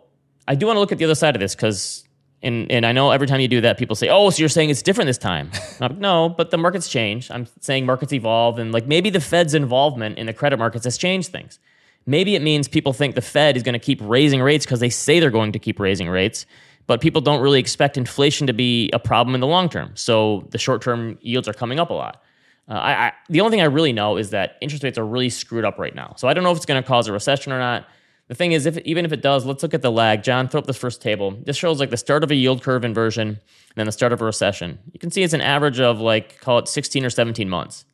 I 0.46 0.54
do 0.54 0.66
want 0.66 0.76
to 0.76 0.80
look 0.80 0.92
at 0.92 0.98
the 0.98 1.04
other 1.06 1.14
side 1.14 1.34
of 1.34 1.40
this 1.40 1.54
because 1.54 2.04
and 2.42 2.70
and 2.70 2.84
I 2.86 2.92
know 2.92 3.10
every 3.10 3.26
time 3.26 3.40
you 3.40 3.48
do 3.48 3.62
that, 3.62 3.78
people 3.78 3.96
say, 3.96 4.10
"Oh, 4.10 4.28
so 4.30 4.40
you're 4.40 4.50
saying 4.50 4.68
it's 4.70 4.82
different 4.82 5.06
this 5.06 5.18
time?" 5.18 5.50
like, 5.80 5.96
no, 5.96 6.28
but 6.28 6.50
the 6.50 6.58
markets 6.58 6.88
change. 6.88 7.30
I'm 7.30 7.46
saying 7.60 7.86
markets 7.86 8.12
evolve, 8.12 8.58
and 8.58 8.72
like 8.72 8.86
maybe 8.86 9.10
the 9.10 9.20
Fed's 9.20 9.54
involvement 9.54 10.18
in 10.18 10.26
the 10.26 10.34
credit 10.34 10.58
markets 10.58 10.84
has 10.84 10.98
changed 10.98 11.32
things. 11.32 11.58
Maybe 12.04 12.34
it 12.36 12.42
means 12.42 12.68
people 12.68 12.92
think 12.92 13.14
the 13.14 13.22
Fed 13.22 13.56
is 13.56 13.62
going 13.62 13.72
to 13.72 13.78
keep 13.78 14.00
raising 14.02 14.40
rates 14.40 14.64
because 14.64 14.80
they 14.80 14.90
say 14.90 15.18
they're 15.18 15.30
going 15.30 15.52
to 15.52 15.58
keep 15.58 15.80
raising 15.80 16.08
rates, 16.08 16.44
but 16.86 17.00
people 17.00 17.22
don't 17.22 17.40
really 17.40 17.58
expect 17.58 17.96
inflation 17.96 18.46
to 18.46 18.52
be 18.52 18.90
a 18.92 18.98
problem 18.98 19.34
in 19.34 19.40
the 19.40 19.46
long 19.46 19.68
term. 19.70 19.92
So 19.94 20.46
the 20.50 20.58
short 20.58 20.82
term 20.82 21.18
yields 21.22 21.48
are 21.48 21.54
coming 21.54 21.80
up 21.80 21.88
a 21.88 21.94
lot. 21.94 22.22
Uh, 22.68 22.74
I, 22.74 22.92
I, 22.92 23.12
the 23.30 23.40
only 23.40 23.50
thing 23.50 23.62
I 23.62 23.66
really 23.66 23.94
know 23.94 24.18
is 24.18 24.28
that 24.30 24.58
interest 24.60 24.84
rates 24.84 24.98
are 24.98 25.06
really 25.06 25.30
screwed 25.30 25.64
up 25.64 25.78
right 25.78 25.94
now. 25.94 26.14
So 26.18 26.28
I 26.28 26.34
don't 26.34 26.44
know 26.44 26.50
if 26.50 26.58
it's 26.58 26.66
going 26.66 26.82
to 26.82 26.86
cause 26.86 27.08
a 27.08 27.12
recession 27.12 27.50
or 27.50 27.58
not. 27.58 27.86
The 28.28 28.34
thing 28.34 28.52
is, 28.52 28.66
if 28.66 28.76
even 28.78 29.04
if 29.04 29.12
it 29.12 29.22
does, 29.22 29.46
let's 29.46 29.62
look 29.62 29.74
at 29.74 29.82
the 29.82 29.90
lag. 29.90 30.22
John, 30.22 30.48
throw 30.48 30.60
up 30.60 30.66
this 30.66 30.76
first 30.76 31.00
table. 31.00 31.30
This 31.44 31.56
shows 31.56 31.80
like 31.80 31.90
the 31.90 31.96
start 31.96 32.22
of 32.22 32.30
a 32.30 32.34
yield 32.34 32.62
curve 32.62 32.84
inversion 32.84 33.28
and 33.28 33.38
then 33.74 33.86
the 33.86 33.92
start 33.92 34.12
of 34.12 34.20
a 34.20 34.24
recession. 34.24 34.78
You 34.92 35.00
can 35.00 35.10
see 35.10 35.22
it's 35.22 35.32
an 35.32 35.40
average 35.40 35.80
of 35.80 36.00
like 36.00 36.38
call 36.40 36.58
it 36.58 36.68
16 36.68 37.04
or 37.04 37.10
17 37.10 37.48
months. 37.48 37.86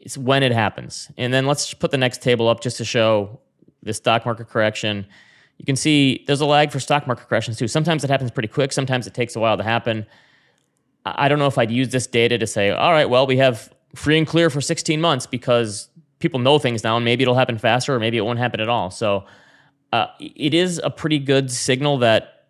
It's 0.00 0.16
when 0.16 0.42
it 0.42 0.52
happens. 0.52 1.10
And 1.16 1.34
then 1.34 1.46
let's 1.46 1.74
put 1.74 1.90
the 1.90 1.98
next 1.98 2.22
table 2.22 2.48
up 2.48 2.60
just 2.60 2.76
to 2.78 2.84
show 2.84 3.40
the 3.82 3.92
stock 3.92 4.24
market 4.24 4.48
correction. 4.48 5.06
You 5.58 5.64
can 5.64 5.76
see 5.76 6.24
there's 6.26 6.40
a 6.40 6.46
lag 6.46 6.70
for 6.70 6.78
stock 6.78 7.06
market 7.06 7.28
corrections 7.28 7.56
too. 7.56 7.68
Sometimes 7.68 8.04
it 8.04 8.10
happens 8.10 8.30
pretty 8.30 8.48
quick. 8.48 8.72
Sometimes 8.72 9.06
it 9.06 9.14
takes 9.14 9.34
a 9.34 9.40
while 9.40 9.56
to 9.56 9.64
happen. 9.64 10.06
I 11.04 11.28
don't 11.28 11.40
know 11.40 11.46
if 11.46 11.58
I'd 11.58 11.70
use 11.70 11.88
this 11.88 12.06
data 12.06 12.38
to 12.38 12.46
say, 12.46 12.70
all 12.70 12.92
right, 12.92 13.10
well, 13.10 13.26
we 13.26 13.36
have 13.38 13.72
free 13.94 14.18
and 14.18 14.26
clear 14.26 14.50
for 14.50 14.60
16 14.60 15.00
months 15.00 15.26
because 15.26 15.88
people 16.22 16.40
know 16.40 16.58
things 16.58 16.82
now, 16.82 16.96
and 16.96 17.04
maybe 17.04 17.22
it'll 17.22 17.34
happen 17.34 17.58
faster, 17.58 17.94
or 17.94 18.00
maybe 18.00 18.16
it 18.16 18.22
won't 18.22 18.38
happen 18.38 18.60
at 18.60 18.68
all. 18.68 18.90
So 18.90 19.26
uh, 19.92 20.06
it 20.18 20.54
is 20.54 20.80
a 20.82 20.88
pretty 20.88 21.18
good 21.18 21.50
signal 21.50 21.98
that 21.98 22.46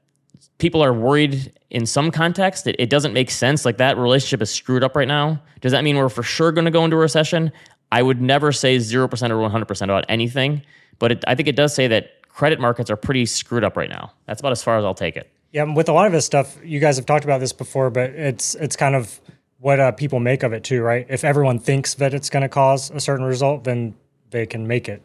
people 0.58 0.84
are 0.84 0.92
worried 0.92 1.52
in 1.70 1.86
some 1.86 2.12
context. 2.12 2.66
It, 2.68 2.76
it, 2.78 2.88
doesn't 2.88 3.12
make 3.12 3.30
sense. 3.30 3.64
Like 3.64 3.78
that 3.78 3.96
relationship 3.98 4.40
is 4.42 4.50
screwed 4.50 4.84
up 4.84 4.94
right 4.94 5.08
now. 5.08 5.42
Does 5.60 5.72
that 5.72 5.82
mean 5.82 5.96
we're 5.96 6.08
for 6.08 6.22
sure 6.22 6.52
going 6.52 6.66
to 6.66 6.70
go 6.70 6.84
into 6.84 6.96
a 6.96 7.00
recession? 7.00 7.50
I 7.90 8.02
would 8.02 8.20
never 8.20 8.52
say 8.52 8.76
0% 8.76 9.02
or 9.02 9.08
100% 9.08 9.82
about 9.82 10.04
anything, 10.08 10.62
but 10.98 11.12
it, 11.12 11.24
I 11.26 11.34
think 11.34 11.48
it 11.48 11.56
does 11.56 11.74
say 11.74 11.88
that 11.88 12.28
credit 12.28 12.60
markets 12.60 12.90
are 12.90 12.96
pretty 12.96 13.26
screwed 13.26 13.64
up 13.64 13.76
right 13.76 13.90
now. 13.90 14.12
That's 14.26 14.40
about 14.40 14.52
as 14.52 14.62
far 14.62 14.78
as 14.78 14.84
I'll 14.84 14.94
take 14.94 15.16
it. 15.16 15.30
Yeah, 15.50 15.64
with 15.64 15.88
a 15.88 15.92
lot 15.92 16.06
of 16.06 16.12
this 16.12 16.24
stuff, 16.24 16.56
you 16.64 16.80
guys 16.80 16.96
have 16.96 17.04
talked 17.04 17.24
about 17.24 17.40
this 17.40 17.52
before, 17.52 17.90
but 17.90 18.10
it's 18.10 18.54
it's 18.54 18.74
kind 18.74 18.94
of 18.94 19.20
what 19.62 19.78
uh, 19.78 19.92
people 19.92 20.18
make 20.18 20.42
of 20.42 20.52
it 20.52 20.64
too, 20.64 20.82
right? 20.82 21.06
If 21.08 21.22
everyone 21.22 21.60
thinks 21.60 21.94
that 21.94 22.12
it's 22.14 22.28
going 22.30 22.42
to 22.42 22.48
cause 22.48 22.90
a 22.90 22.98
certain 22.98 23.24
result, 23.24 23.62
then 23.62 23.94
they 24.30 24.44
can 24.44 24.66
make 24.66 24.88
it 24.88 25.04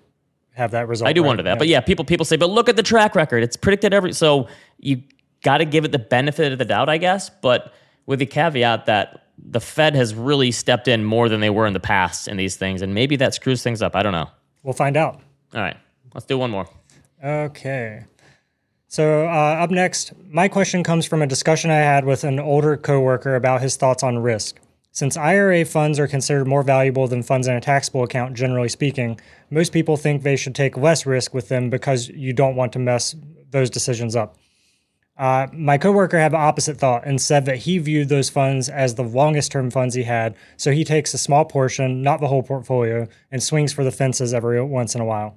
have 0.55 0.71
that 0.71 0.87
result. 0.87 1.07
I 1.07 1.13
do 1.13 1.21
right? 1.21 1.27
wonder 1.27 1.43
that, 1.43 1.51
yeah. 1.51 1.55
but 1.55 1.67
yeah, 1.67 1.79
people 1.79 2.03
people 2.03 2.25
say, 2.25 2.37
but 2.37 2.49
look 2.49 2.67
at 2.67 2.75
the 2.75 2.83
track 2.83 3.13
record; 3.13 3.43
it's 3.43 3.55
predicted 3.55 3.93
every. 3.93 4.13
So 4.13 4.47
you 4.79 5.03
got 5.43 5.59
to 5.59 5.65
give 5.65 5.85
it 5.85 5.91
the 5.91 5.99
benefit 5.99 6.51
of 6.51 6.57
the 6.57 6.65
doubt, 6.65 6.89
I 6.89 6.97
guess. 6.97 7.29
But 7.29 7.71
with 8.07 8.17
the 8.17 8.25
caveat 8.25 8.87
that 8.87 9.27
the 9.37 9.59
Fed 9.59 9.93
has 9.93 10.15
really 10.15 10.51
stepped 10.51 10.87
in 10.87 11.03
more 11.03 11.29
than 11.29 11.39
they 11.39 11.51
were 11.51 11.67
in 11.67 11.73
the 11.73 11.79
past 11.79 12.27
in 12.27 12.35
these 12.35 12.55
things, 12.55 12.81
and 12.81 12.95
maybe 12.95 13.15
that 13.17 13.35
screws 13.35 13.61
things 13.61 13.83
up. 13.83 13.95
I 13.95 14.01
don't 14.01 14.13
know. 14.13 14.31
We'll 14.63 14.73
find 14.73 14.97
out. 14.97 15.21
All 15.53 15.61
right, 15.61 15.77
let's 16.15 16.25
do 16.25 16.39
one 16.39 16.49
more. 16.49 16.67
Okay. 17.23 18.05
So, 18.89 19.27
uh, 19.27 19.57
up 19.59 19.69
next, 19.69 20.13
my 20.29 20.47
question 20.47 20.81
comes 20.81 21.05
from 21.05 21.21
a 21.21 21.27
discussion 21.27 21.69
I 21.69 21.75
had 21.75 22.05
with 22.05 22.23
an 22.23 22.39
older 22.39 22.77
coworker 22.77 23.35
about 23.35 23.61
his 23.61 23.75
thoughts 23.75 24.01
on 24.01 24.19
risk. 24.19 24.59
Since 24.91 25.17
IRA 25.17 25.65
funds 25.65 25.99
are 25.99 26.07
considered 26.07 26.47
more 26.47 26.63
valuable 26.63 27.07
than 27.07 27.21
funds 27.21 27.47
in 27.47 27.53
a 27.53 27.61
taxable 27.61 28.03
account, 28.03 28.35
generally 28.35 28.69
speaking, 28.69 29.19
most 29.51 29.73
people 29.73 29.97
think 29.97 30.23
they 30.23 30.37
should 30.37 30.55
take 30.55 30.77
less 30.77 31.05
risk 31.05 31.33
with 31.33 31.49
them 31.49 31.69
because 31.69 32.07
you 32.07 32.31
don't 32.31 32.55
want 32.55 32.73
to 32.73 32.79
mess 32.79 33.13
those 33.51 33.69
decisions 33.69 34.15
up. 34.15 34.37
Uh, 35.17 35.47
my 35.51 35.77
coworker 35.77 36.17
had 36.17 36.31
the 36.31 36.37
opposite 36.37 36.77
thought 36.77 37.05
and 37.05 37.19
said 37.19 37.45
that 37.45 37.57
he 37.57 37.79
viewed 37.79 38.07
those 38.07 38.29
funds 38.29 38.69
as 38.69 38.95
the 38.95 39.03
longest 39.03 39.51
term 39.51 39.69
funds 39.69 39.95
he 39.95 40.03
had, 40.03 40.35
so 40.55 40.71
he 40.71 40.83
takes 40.83 41.13
a 41.13 41.17
small 41.17 41.43
portion, 41.43 42.01
not 42.01 42.21
the 42.21 42.27
whole 42.27 42.43
portfolio, 42.43 43.07
and 43.31 43.43
swings 43.43 43.73
for 43.73 43.83
the 43.83 43.91
fences 43.91 44.33
every 44.33 44.61
once 44.63 44.95
in 44.95 45.01
a 45.01 45.05
while. 45.05 45.35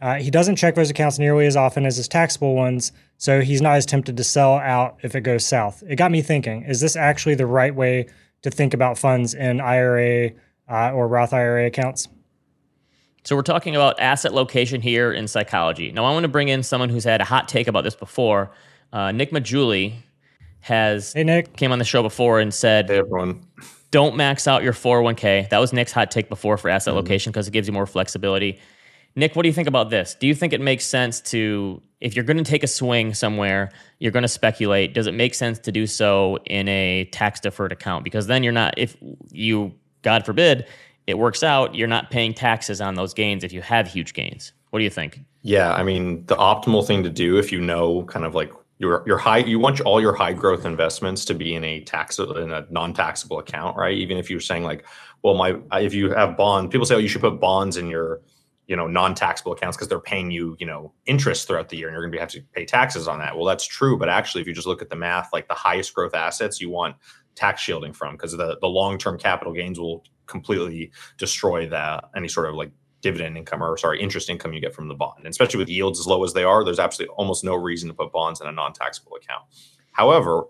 Uh, 0.00 0.16
he 0.16 0.30
doesn't 0.30 0.56
check 0.56 0.74
those 0.74 0.90
accounts 0.90 1.18
nearly 1.18 1.46
as 1.46 1.56
often 1.56 1.86
as 1.86 1.96
his 1.96 2.08
taxable 2.08 2.54
ones, 2.54 2.92
so 3.18 3.40
he's 3.40 3.62
not 3.62 3.76
as 3.76 3.86
tempted 3.86 4.16
to 4.16 4.24
sell 4.24 4.54
out 4.54 4.98
if 5.02 5.14
it 5.14 5.20
goes 5.22 5.46
south. 5.46 5.82
It 5.88 5.96
got 5.96 6.10
me 6.10 6.22
thinking 6.22 6.62
is 6.64 6.80
this 6.80 6.96
actually 6.96 7.34
the 7.34 7.46
right 7.46 7.74
way 7.74 8.06
to 8.42 8.50
think 8.50 8.74
about 8.74 8.98
funds 8.98 9.34
in 9.34 9.60
IRA 9.60 10.30
uh, 10.68 10.92
or 10.92 11.08
Roth 11.08 11.32
IRA 11.32 11.66
accounts? 11.66 12.08
So 13.24 13.34
we're 13.36 13.42
talking 13.42 13.74
about 13.74 13.98
asset 14.00 14.34
location 14.34 14.82
here 14.82 15.10
in 15.10 15.26
psychology. 15.28 15.90
Now 15.92 16.04
I 16.04 16.12
want 16.12 16.24
to 16.24 16.28
bring 16.28 16.48
in 16.48 16.62
someone 16.62 16.90
who's 16.90 17.04
had 17.04 17.22
a 17.22 17.24
hot 17.24 17.48
take 17.48 17.68
about 17.68 17.84
this 17.84 17.94
before. 17.94 18.50
Uh, 18.92 19.12
Nick 19.12 19.30
Maggiulli 19.30 19.94
has 20.60 21.12
Hey, 21.14 21.24
Nick. 21.24 21.56
came 21.56 21.72
on 21.72 21.78
the 21.78 21.84
show 21.86 22.02
before 22.02 22.38
and 22.40 22.52
said, 22.52 22.88
Hey 22.90 22.98
everyone. 22.98 23.46
don't 23.90 24.14
max 24.16 24.46
out 24.46 24.62
your 24.62 24.74
401k. 24.74 25.48
That 25.48 25.58
was 25.58 25.72
Nick's 25.72 25.92
hot 25.92 26.10
take 26.10 26.28
before 26.28 26.58
for 26.58 26.68
asset 26.68 26.94
location 26.94 27.32
because 27.32 27.48
it 27.48 27.52
gives 27.52 27.66
you 27.66 27.72
more 27.72 27.86
flexibility. 27.86 28.58
Nick, 29.16 29.36
what 29.36 29.42
do 29.42 29.48
you 29.48 29.52
think 29.52 29.68
about 29.68 29.90
this? 29.90 30.14
Do 30.14 30.26
you 30.26 30.34
think 30.34 30.52
it 30.52 30.60
makes 30.60 30.84
sense 30.84 31.20
to, 31.22 31.80
if 32.00 32.16
you're 32.16 32.24
going 32.24 32.36
to 32.36 32.44
take 32.44 32.64
a 32.64 32.68
swing 32.68 33.14
somewhere, 33.14 33.70
you're 34.00 34.12
going 34.12 34.22
to 34.22 34.28
speculate, 34.28 34.92
does 34.92 35.06
it 35.06 35.14
make 35.14 35.34
sense 35.34 35.58
to 35.60 35.72
do 35.72 35.86
so 35.86 36.38
in 36.46 36.66
a 36.68 37.04
tax 37.12 37.38
deferred 37.40 37.72
account? 37.72 38.02
Because 38.02 38.26
then 38.26 38.42
you're 38.42 38.52
not, 38.52 38.74
if 38.76 38.96
you, 39.30 39.72
God 40.02 40.26
forbid, 40.26 40.66
it 41.06 41.18
works 41.18 41.42
out, 41.42 41.74
you're 41.74 41.88
not 41.88 42.10
paying 42.10 42.34
taxes 42.34 42.80
on 42.80 42.94
those 42.94 43.14
gains 43.14 43.44
if 43.44 43.52
you 43.52 43.62
have 43.62 43.86
huge 43.86 44.14
gains. 44.14 44.52
What 44.70 44.80
do 44.80 44.84
you 44.84 44.90
think? 44.90 45.20
Yeah, 45.42 45.72
I 45.72 45.82
mean 45.82 46.24
the 46.26 46.36
optimal 46.36 46.86
thing 46.86 47.02
to 47.02 47.10
do 47.10 47.38
if 47.38 47.52
you 47.52 47.60
know 47.60 48.02
kind 48.04 48.24
of 48.24 48.34
like 48.34 48.50
your 48.78 49.04
your 49.06 49.18
high 49.18 49.38
you 49.38 49.58
want 49.58 49.80
all 49.82 50.00
your 50.00 50.14
high 50.14 50.32
growth 50.32 50.64
investments 50.64 51.24
to 51.26 51.34
be 51.34 51.54
in 51.54 51.62
a 51.62 51.80
tax 51.82 52.18
in 52.18 52.50
a 52.50 52.66
non-taxable 52.70 53.38
account, 53.38 53.76
right? 53.76 53.96
Even 53.96 54.16
if 54.16 54.30
you're 54.30 54.40
saying 54.40 54.64
like, 54.64 54.84
well, 55.22 55.34
my 55.34 55.56
if 55.74 55.94
you 55.94 56.10
have 56.10 56.36
bond, 56.36 56.70
people 56.70 56.86
say 56.86 56.94
oh 56.94 56.98
you 56.98 57.08
should 57.08 57.20
put 57.20 57.38
bonds 57.38 57.76
in 57.76 57.88
your 57.88 58.20
you 58.66 58.76
know 58.76 58.86
non-taxable 58.86 59.52
accounts 59.52 59.76
because 59.76 59.88
they're 59.88 60.00
paying 60.00 60.30
you 60.30 60.56
you 60.58 60.66
know 60.66 60.92
interest 61.06 61.46
throughout 61.46 61.68
the 61.68 61.76
year 61.76 61.88
and 61.88 61.94
you're 61.94 62.02
going 62.02 62.12
to 62.12 62.18
have 62.18 62.30
to 62.30 62.42
pay 62.54 62.64
taxes 62.64 63.06
on 63.06 63.18
that. 63.18 63.36
Well 63.36 63.44
that's 63.44 63.66
true 63.66 63.98
but 63.98 64.08
actually 64.08 64.40
if 64.40 64.46
you 64.46 64.54
just 64.54 64.66
look 64.66 64.82
at 64.82 64.90
the 64.90 64.96
math 64.96 65.30
like 65.32 65.48
the 65.48 65.54
highest 65.54 65.94
growth 65.94 66.14
assets 66.14 66.60
you 66.60 66.70
want 66.70 66.96
tax 67.34 67.60
shielding 67.60 67.92
from 67.92 68.14
because 68.14 68.32
the, 68.32 68.56
the 68.60 68.66
long-term 68.66 69.18
capital 69.18 69.52
gains 69.52 69.78
will 69.78 70.04
completely 70.26 70.92
destroy 71.18 71.68
that 71.68 72.04
any 72.16 72.28
sort 72.28 72.48
of 72.48 72.54
like 72.54 72.70
dividend 73.00 73.36
income 73.36 73.62
or 73.62 73.76
sorry 73.76 74.00
interest 74.00 74.30
income 74.30 74.54
you 74.54 74.60
get 74.60 74.74
from 74.74 74.88
the 74.88 74.94
bond. 74.94 75.18
And 75.18 75.28
especially 75.28 75.58
with 75.58 75.68
yields 75.68 76.00
as 76.00 76.06
low 76.06 76.24
as 76.24 76.32
they 76.32 76.44
are 76.44 76.64
there's 76.64 76.78
absolutely 76.78 77.14
almost 77.16 77.44
no 77.44 77.54
reason 77.54 77.88
to 77.88 77.94
put 77.94 78.12
bonds 78.12 78.40
in 78.40 78.46
a 78.46 78.52
non-taxable 78.52 79.16
account. 79.16 79.44
However 79.92 80.44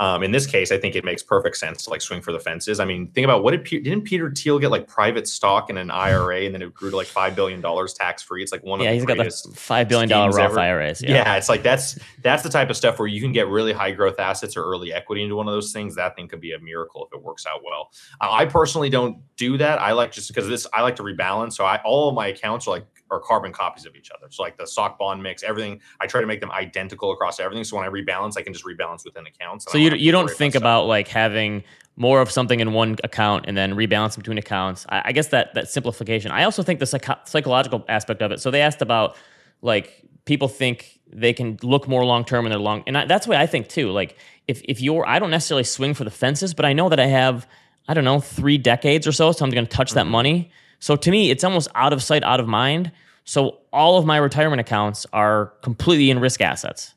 um, 0.00 0.22
in 0.22 0.32
this 0.32 0.46
case, 0.46 0.72
I 0.72 0.78
think 0.78 0.96
it 0.96 1.04
makes 1.04 1.22
perfect 1.22 1.58
sense 1.58 1.84
to 1.84 1.90
like 1.90 2.00
swing 2.00 2.22
for 2.22 2.32
the 2.32 2.40
fences. 2.40 2.80
I 2.80 2.86
mean, 2.86 3.08
think 3.08 3.26
about 3.26 3.44
what 3.44 3.50
did 3.50 3.64
Pe- 3.64 3.80
didn't 3.80 4.04
Peter 4.04 4.30
Thiel 4.30 4.58
get 4.58 4.70
like 4.70 4.88
private 4.88 5.28
stock 5.28 5.68
in 5.68 5.76
an 5.76 5.90
IRA 5.90 6.40
and 6.46 6.54
then 6.54 6.62
it 6.62 6.72
grew 6.72 6.88
to 6.88 6.96
like 6.96 7.06
five 7.06 7.36
billion 7.36 7.60
dollars 7.60 7.92
tax 7.92 8.22
free? 8.22 8.42
It's 8.42 8.50
like 8.50 8.64
one 8.64 8.80
yeah, 8.80 8.86
of 8.86 9.06
the 9.06 9.14
he's 9.14 9.32
got 9.32 9.50
the 9.50 9.54
five 9.54 9.90
billion 9.90 10.08
dollar 10.08 10.30
Roth 10.30 10.52
ever. 10.52 10.58
IRAs. 10.58 11.02
yeah. 11.02 11.10
Yeah. 11.10 11.36
it's 11.36 11.50
like 11.50 11.62
that's 11.62 11.98
that's 12.22 12.42
the 12.42 12.48
type 12.48 12.70
of 12.70 12.78
stuff 12.78 12.98
where 12.98 13.08
you 13.08 13.20
can 13.20 13.32
get 13.32 13.46
really 13.48 13.74
high 13.74 13.90
growth 13.90 14.18
assets 14.18 14.56
or 14.56 14.64
early 14.64 14.90
equity 14.90 15.22
into 15.22 15.36
one 15.36 15.46
of 15.46 15.52
those 15.52 15.70
things. 15.70 15.94
That 15.96 16.16
thing 16.16 16.28
could 16.28 16.40
be 16.40 16.52
a 16.52 16.58
miracle 16.58 17.06
if 17.06 17.14
it 17.14 17.22
works 17.22 17.44
out 17.44 17.60
well. 17.62 17.90
I 18.22 18.46
personally 18.46 18.88
don't 18.88 19.18
do 19.36 19.58
that. 19.58 19.82
I 19.82 19.92
like 19.92 20.12
just 20.12 20.28
because 20.28 20.48
this 20.48 20.66
I 20.72 20.80
like 20.80 20.96
to 20.96 21.02
rebalance. 21.02 21.52
So 21.52 21.66
I 21.66 21.78
all 21.84 22.08
of 22.08 22.14
my 22.14 22.28
accounts 22.28 22.66
are 22.66 22.70
like 22.70 22.86
are 23.10 23.20
carbon 23.20 23.52
copies 23.52 23.86
of 23.86 23.96
each 23.96 24.10
other. 24.10 24.26
So 24.30 24.42
like 24.42 24.56
the 24.56 24.66
stock 24.66 24.98
bond 24.98 25.22
mix, 25.22 25.42
everything. 25.42 25.80
I 26.00 26.06
try 26.06 26.20
to 26.20 26.26
make 26.26 26.40
them 26.40 26.50
identical 26.52 27.12
across 27.12 27.40
everything. 27.40 27.64
So 27.64 27.76
when 27.76 27.84
I 27.84 27.88
rebalance, 27.90 28.36
I 28.36 28.42
can 28.42 28.52
just 28.52 28.64
rebalance 28.64 29.04
within 29.04 29.26
accounts. 29.26 29.70
So 29.70 29.78
you 29.78 29.90
to 29.90 29.98
you 29.98 30.12
don't 30.12 30.30
think 30.30 30.54
about 30.54 30.86
like 30.86 31.08
having 31.08 31.64
more 31.96 32.20
of 32.20 32.30
something 32.30 32.60
in 32.60 32.72
one 32.72 32.96
account 33.04 33.44
and 33.48 33.56
then 33.56 33.74
rebalance 33.74 34.16
between 34.16 34.38
accounts. 34.38 34.86
I, 34.88 35.02
I 35.06 35.12
guess 35.12 35.28
that 35.28 35.54
that 35.54 35.68
simplification. 35.68 36.30
I 36.30 36.44
also 36.44 36.62
think 36.62 36.78
the 36.80 36.86
psycho- 36.86 37.18
psychological 37.24 37.84
aspect 37.88 38.22
of 38.22 38.32
it. 38.32 38.40
So 38.40 38.50
they 38.50 38.62
asked 38.62 38.82
about 38.82 39.16
like 39.62 40.04
people 40.24 40.48
think 40.48 41.00
they 41.12 41.32
can 41.32 41.58
look 41.62 41.88
more 41.88 42.04
long 42.04 42.24
term 42.24 42.46
in 42.46 42.50
their 42.50 42.60
long, 42.60 42.84
and 42.86 42.96
I, 42.96 43.04
that's 43.06 43.26
what 43.26 43.36
I 43.36 43.46
think 43.46 43.68
too. 43.68 43.90
Like 43.90 44.16
if 44.46 44.62
if 44.64 44.80
you're, 44.80 45.06
I 45.06 45.18
don't 45.18 45.30
necessarily 45.30 45.64
swing 45.64 45.94
for 45.94 46.04
the 46.04 46.10
fences, 46.10 46.54
but 46.54 46.64
I 46.64 46.72
know 46.72 46.88
that 46.88 47.00
I 47.00 47.06
have 47.06 47.46
I 47.88 47.94
don't 47.94 48.04
know 48.04 48.20
three 48.20 48.56
decades 48.58 49.06
or 49.06 49.12
so, 49.12 49.32
so 49.32 49.44
I'm 49.44 49.50
going 49.50 49.66
to 49.66 49.70
touch 49.76 49.92
that 49.92 50.02
Mm-hmm. 50.04 50.12
money. 50.12 50.50
So 50.80 50.96
to 50.96 51.10
me, 51.10 51.30
it's 51.30 51.44
almost 51.44 51.68
out 51.74 51.92
of 51.92 52.02
sight, 52.02 52.24
out 52.24 52.40
of 52.40 52.48
mind. 52.48 52.90
So 53.24 53.58
all 53.72 53.96
of 53.98 54.04
my 54.06 54.16
retirement 54.16 54.60
accounts 54.60 55.06
are 55.12 55.52
completely 55.62 56.10
in 56.10 56.18
risk 56.18 56.40
assets. 56.40 56.94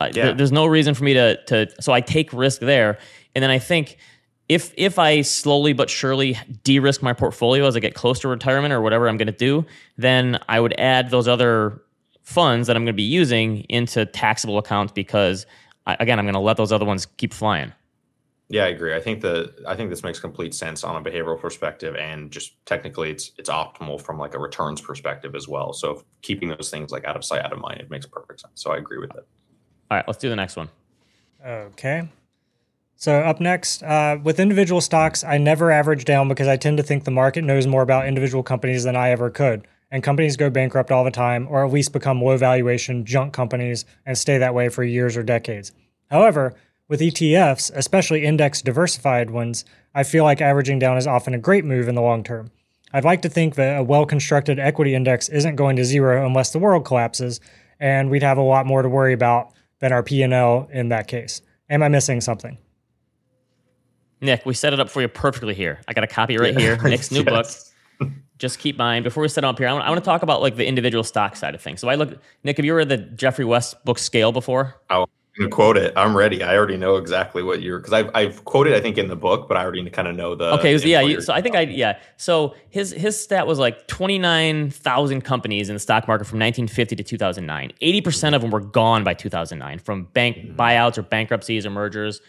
Uh, 0.00 0.10
Yeah. 0.14 0.26
there- 0.26 0.34
there's 0.34 0.52
no 0.52 0.66
reason 0.66 0.94
for 0.94 1.04
me 1.04 1.14
to 1.14 1.36
to 1.46 1.68
so 1.82 1.92
I 1.92 2.00
take 2.00 2.32
risk 2.32 2.60
there, 2.60 2.98
and 3.34 3.42
then 3.42 3.50
I 3.50 3.58
think 3.58 3.96
if 4.48 4.72
if 4.76 4.98
I 4.98 5.22
slowly 5.22 5.72
but 5.72 5.88
surely 5.88 6.38
de-risk 6.64 7.02
my 7.02 7.12
portfolio 7.12 7.66
as 7.66 7.74
I 7.76 7.80
get 7.80 7.94
close 7.94 8.18
to 8.20 8.28
retirement 8.28 8.72
or 8.74 8.80
whatever 8.80 9.08
I'm 9.08 9.16
going 9.16 9.26
to 9.26 9.32
do, 9.32 9.64
then 9.96 10.38
I 10.48 10.60
would 10.60 10.74
add 10.78 11.10
those 11.10 11.26
other 11.28 11.80
funds 12.22 12.66
that 12.66 12.76
I'm 12.76 12.82
going 12.84 12.94
to 12.94 12.96
be 12.96 13.02
using 13.02 13.60
into 13.68 14.04
taxable 14.06 14.58
accounts 14.58 14.92
because 14.92 15.46
I, 15.86 15.96
again 16.00 16.18
I'm 16.18 16.24
going 16.26 16.34
to 16.34 16.40
let 16.40 16.56
those 16.56 16.72
other 16.72 16.84
ones 16.84 17.06
keep 17.06 17.32
flying. 17.32 17.72
Yeah, 18.52 18.64
I 18.64 18.68
agree. 18.68 18.94
I 18.94 19.00
think 19.00 19.22
the 19.22 19.50
I 19.66 19.74
think 19.74 19.88
this 19.88 20.02
makes 20.02 20.20
complete 20.20 20.52
sense 20.52 20.84
on 20.84 20.94
a 20.94 21.00
behavioral 21.00 21.40
perspective, 21.40 21.96
and 21.96 22.30
just 22.30 22.52
technically, 22.66 23.10
it's 23.10 23.32
it's 23.38 23.48
optimal 23.48 23.98
from 23.98 24.18
like 24.18 24.34
a 24.34 24.38
returns 24.38 24.78
perspective 24.78 25.34
as 25.34 25.48
well. 25.48 25.72
So 25.72 25.92
if 25.92 26.02
keeping 26.20 26.50
those 26.50 26.68
things 26.68 26.92
like 26.92 27.06
out 27.06 27.16
of 27.16 27.24
sight, 27.24 27.42
out 27.42 27.54
of 27.54 27.60
mind, 27.60 27.80
it 27.80 27.90
makes 27.90 28.04
perfect 28.04 28.42
sense. 28.42 28.62
So 28.62 28.70
I 28.72 28.76
agree 28.76 28.98
with 28.98 29.10
it. 29.12 29.26
All 29.90 29.96
right, 29.96 30.04
let's 30.06 30.18
do 30.18 30.28
the 30.28 30.36
next 30.36 30.56
one. 30.56 30.68
Okay. 31.44 32.10
So 32.94 33.20
up 33.20 33.40
next, 33.40 33.82
uh, 33.84 34.18
with 34.22 34.38
individual 34.38 34.82
stocks, 34.82 35.24
I 35.24 35.38
never 35.38 35.70
average 35.70 36.04
down 36.04 36.28
because 36.28 36.46
I 36.46 36.58
tend 36.58 36.76
to 36.76 36.82
think 36.82 37.04
the 37.04 37.10
market 37.10 37.44
knows 37.44 37.66
more 37.66 37.80
about 37.80 38.06
individual 38.06 38.42
companies 38.42 38.84
than 38.84 38.96
I 38.96 39.12
ever 39.12 39.30
could. 39.30 39.66
And 39.90 40.02
companies 40.02 40.36
go 40.36 40.50
bankrupt 40.50 40.92
all 40.92 41.04
the 41.04 41.10
time, 41.10 41.48
or 41.48 41.64
at 41.64 41.72
least 41.72 41.94
become 41.94 42.20
low 42.20 42.36
valuation 42.36 43.06
junk 43.06 43.32
companies 43.32 43.86
and 44.04 44.16
stay 44.18 44.36
that 44.36 44.54
way 44.54 44.68
for 44.68 44.84
years 44.84 45.16
or 45.16 45.22
decades. 45.22 45.72
However, 46.10 46.54
with 46.92 47.00
ETFs, 47.00 47.72
especially 47.74 48.22
index 48.22 48.60
diversified 48.60 49.30
ones, 49.30 49.64
I 49.94 50.02
feel 50.02 50.24
like 50.24 50.42
averaging 50.42 50.78
down 50.78 50.98
is 50.98 51.06
often 51.06 51.32
a 51.32 51.38
great 51.38 51.64
move 51.64 51.88
in 51.88 51.94
the 51.94 52.02
long 52.02 52.22
term. 52.22 52.50
I'd 52.92 53.02
like 53.02 53.22
to 53.22 53.30
think 53.30 53.54
that 53.54 53.78
a 53.78 53.82
well 53.82 54.04
constructed 54.04 54.58
equity 54.58 54.94
index 54.94 55.30
isn't 55.30 55.56
going 55.56 55.76
to 55.76 55.86
zero 55.86 56.26
unless 56.26 56.52
the 56.52 56.58
world 56.58 56.84
collapses, 56.84 57.40
and 57.80 58.10
we'd 58.10 58.22
have 58.22 58.36
a 58.36 58.42
lot 58.42 58.66
more 58.66 58.82
to 58.82 58.90
worry 58.90 59.14
about 59.14 59.54
than 59.78 59.90
our 59.90 60.02
P&L 60.02 60.68
in 60.70 60.90
that 60.90 61.08
case. 61.08 61.40
Am 61.70 61.82
I 61.82 61.88
missing 61.88 62.20
something? 62.20 62.58
Nick, 64.20 64.44
we 64.44 64.52
set 64.52 64.74
it 64.74 64.78
up 64.78 64.90
for 64.90 65.00
you 65.00 65.08
perfectly 65.08 65.54
here. 65.54 65.80
I 65.88 65.94
got 65.94 66.04
a 66.04 66.06
copy 66.06 66.36
right 66.36 66.54
here. 66.54 66.76
Nick's 66.82 67.10
new 67.10 67.24
book. 67.24 67.46
Just 68.38 68.58
keep 68.58 68.76
mine. 68.76 69.02
Before 69.02 69.22
we 69.22 69.28
set 69.28 69.44
up 69.44 69.56
here, 69.56 69.68
I 69.68 69.72
want, 69.72 69.86
I 69.86 69.88
want 69.88 70.04
to 70.04 70.04
talk 70.04 70.22
about 70.22 70.42
like 70.42 70.56
the 70.56 70.66
individual 70.66 71.04
stock 71.04 71.36
side 71.36 71.54
of 71.54 71.62
things. 71.62 71.80
So 71.80 71.88
I 71.88 71.94
look, 71.94 72.18
Nick, 72.44 72.58
have 72.58 72.66
you 72.66 72.74
read 72.74 72.90
the 72.90 72.98
Geoffrey 72.98 73.46
West 73.46 73.82
book 73.86 73.98
Scale 73.98 74.30
before? 74.30 74.74
Oh, 74.90 75.06
Quote 75.50 75.78
it. 75.78 75.94
I'm 75.96 76.14
ready. 76.14 76.42
I 76.42 76.54
already 76.54 76.76
know 76.76 76.96
exactly 76.96 77.42
what 77.42 77.62
you're 77.62 77.78
because 77.78 77.94
I've 77.94 78.10
I've 78.14 78.44
quoted 78.44 78.74
I 78.74 78.80
think 78.80 78.98
in 78.98 79.08
the 79.08 79.16
book, 79.16 79.48
but 79.48 79.56
I 79.56 79.62
already 79.62 79.88
kind 79.88 80.06
of 80.06 80.14
know 80.14 80.34
the 80.34 80.52
Okay, 80.58 80.76
the 80.76 80.88
yeah. 80.88 81.00
You, 81.00 81.22
so 81.22 81.32
I 81.32 81.40
think 81.40 81.56
I 81.56 81.62
yeah. 81.62 81.98
So 82.18 82.54
his 82.68 82.90
his 82.90 83.18
stat 83.18 83.46
was 83.46 83.58
like 83.58 83.86
twenty 83.86 84.18
nine 84.18 84.70
thousand 84.70 85.22
companies 85.22 85.70
in 85.70 85.74
the 85.74 85.80
stock 85.80 86.06
market 86.06 86.26
from 86.26 86.38
nineteen 86.38 86.68
fifty 86.68 86.94
to 86.96 87.02
two 87.02 87.16
thousand 87.16 87.46
nine. 87.46 87.72
Eighty 87.80 88.02
percent 88.02 88.34
of 88.34 88.42
them 88.42 88.50
were 88.50 88.60
gone 88.60 89.04
by 89.04 89.14
two 89.14 89.30
thousand 89.30 89.58
nine 89.58 89.78
from 89.78 90.04
bank 90.04 90.54
buyouts 90.54 90.98
or 90.98 91.02
bankruptcies 91.02 91.64
or 91.64 91.70
mergers. 91.70 92.20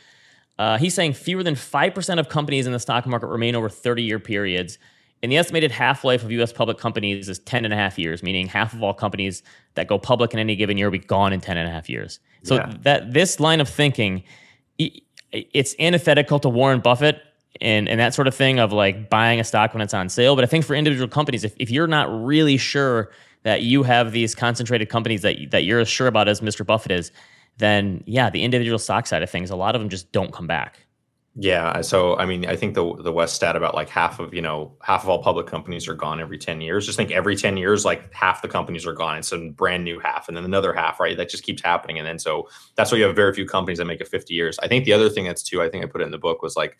Uh, 0.58 0.78
he's 0.78 0.94
saying 0.94 1.12
fewer 1.12 1.44
than 1.44 1.56
five 1.56 1.94
percent 1.94 2.22
of 2.22 2.30
companies 2.30 2.66
in 2.66 2.72
the 2.72 2.80
stock 2.80 3.06
market 3.06 3.28
remain 3.28 3.54
over 3.54 3.68
thirty 3.68 4.04
year 4.04 4.20
periods. 4.20 4.78
And 5.22 5.32
the 5.32 5.38
estimated 5.38 5.72
half 5.72 6.04
life 6.04 6.24
of 6.24 6.32
U.S. 6.34 6.52
public 6.52 6.78
companies 6.78 7.30
is 7.30 7.40
10 7.40 7.64
and 7.64 7.74
a 7.74 7.78
half 7.78 7.98
years, 7.98 8.22
meaning 8.22 8.46
half 8.46 8.74
of 8.74 8.84
all 8.84 8.94
companies 8.94 9.42
that 9.76 9.88
go 9.88 9.98
public 9.98 10.34
in 10.34 10.40
any 10.40 10.58
given 10.58 10.78
year 10.78 10.88
will 10.88 11.00
be 11.00 11.06
gone 11.06 11.32
in 11.32 11.40
10 11.40 11.56
and 11.56 11.66
a 11.66 11.72
half 11.72 11.90
years. 11.90 12.20
So 12.44 12.56
Yeah. 12.56 12.74
that 12.82 13.14
this 13.14 13.40
line 13.40 13.62
of 13.62 13.68
thinking, 13.70 14.24
it's 15.32 15.76
antithetical 15.80 16.40
to 16.40 16.50
Warren 16.50 16.80
Buffett 16.80 17.22
and, 17.62 17.90
and 17.90 18.00
that 18.00 18.14
sort 18.14 18.28
of 18.28 18.36
thing 18.36 18.60
of 18.60 18.72
like 18.72 19.10
buying 19.10 19.40
a 19.40 19.44
stock 19.44 19.74
when 19.74 19.82
it's 19.82 19.94
on 19.94 20.10
sale. 20.10 20.36
But 20.36 20.44
I 20.44 20.48
think 20.48 20.66
for 20.66 20.76
individual 20.76 21.08
companies, 21.08 21.44
if, 21.44 21.56
if 21.58 21.72
you're 21.72 21.88
not 21.88 22.08
really 22.24 22.58
sure 22.58 23.12
that 23.44 23.62
you 23.62 23.84
have 23.84 24.12
these 24.12 24.36
concentrated 24.36 24.90
companies 24.90 25.22
that, 25.24 25.38
that 25.52 25.64
you're 25.64 25.80
as 25.80 25.90
sure 25.90 26.08
about 26.08 26.28
as 26.28 26.42
Mr. 26.42 26.66
Buffett 26.66 26.92
is, 26.92 27.12
then 27.58 28.04
yeah, 28.06 28.30
the 28.30 28.44
individual 28.44 28.80
stock 28.80 29.06
side 29.08 29.22
of 29.24 29.30
things, 29.30 29.50
a 29.50 29.56
lot 29.56 29.76
of 29.76 29.82
them 29.82 29.90
just 29.90 30.12
don't 30.12 30.32
come 30.32 30.48
back. 30.48 30.86
Yeah, 31.36 31.82
so 31.82 32.16
I 32.18 32.28
mean, 32.28 32.46
I 32.46 32.56
think 32.56 32.76
the 32.76 32.96
the 33.02 33.12
West 33.12 33.34
stat 33.36 33.56
about 33.56 33.74
like 33.74 33.90
half 33.90 34.20
of 34.20 34.36
you 34.36 34.42
know 34.42 34.78
half 34.84 35.02
of 35.02 35.10
all 35.10 35.24
public 35.24 35.48
companies 35.48 35.88
are 35.88 35.96
gone 35.96 36.22
every 36.22 36.38
ten 36.38 36.62
years. 36.62 36.86
Just 36.86 36.96
think 36.96 37.10
every 37.10 37.36
ten 37.36 37.58
years, 37.58 37.84
like 37.86 38.14
half 38.14 38.44
the 38.44 38.48
companies 38.48 38.86
are 38.86 38.94
gone. 38.94 39.18
It's 39.18 39.32
a 39.32 39.50
brand 39.50 39.84
new 39.84 40.00
half, 40.00 40.28
and 40.28 40.38
then 40.38 40.46
another 40.46 40.74
half, 40.74 41.00
right? 41.00 41.18
That 41.18 41.30
just 41.30 41.44
keeps 41.44 41.64
happening, 41.64 41.98
and 41.98 42.06
then 42.08 42.20
so 42.20 42.48
that's 42.76 42.92
why 42.92 43.00
you 43.00 43.06
have 43.06 43.16
very 43.16 43.34
few 43.34 43.48
companies 43.48 43.80
that 43.80 43.86
make 43.86 44.00
it 44.00 44.08
fifty 44.10 44.36
years. 44.36 44.60
I 44.60 44.68
think 44.68 44.86
the 44.86 44.94
other 44.94 45.10
thing 45.10 45.26
that's 45.26 45.42
too, 45.42 45.60
I 45.60 45.70
think 45.70 45.84
I 45.84 45.88
put 45.88 46.02
it 46.02 46.06
in 46.06 46.12
the 46.12 46.20
book 46.20 46.44
was 46.44 46.56
like, 46.56 46.78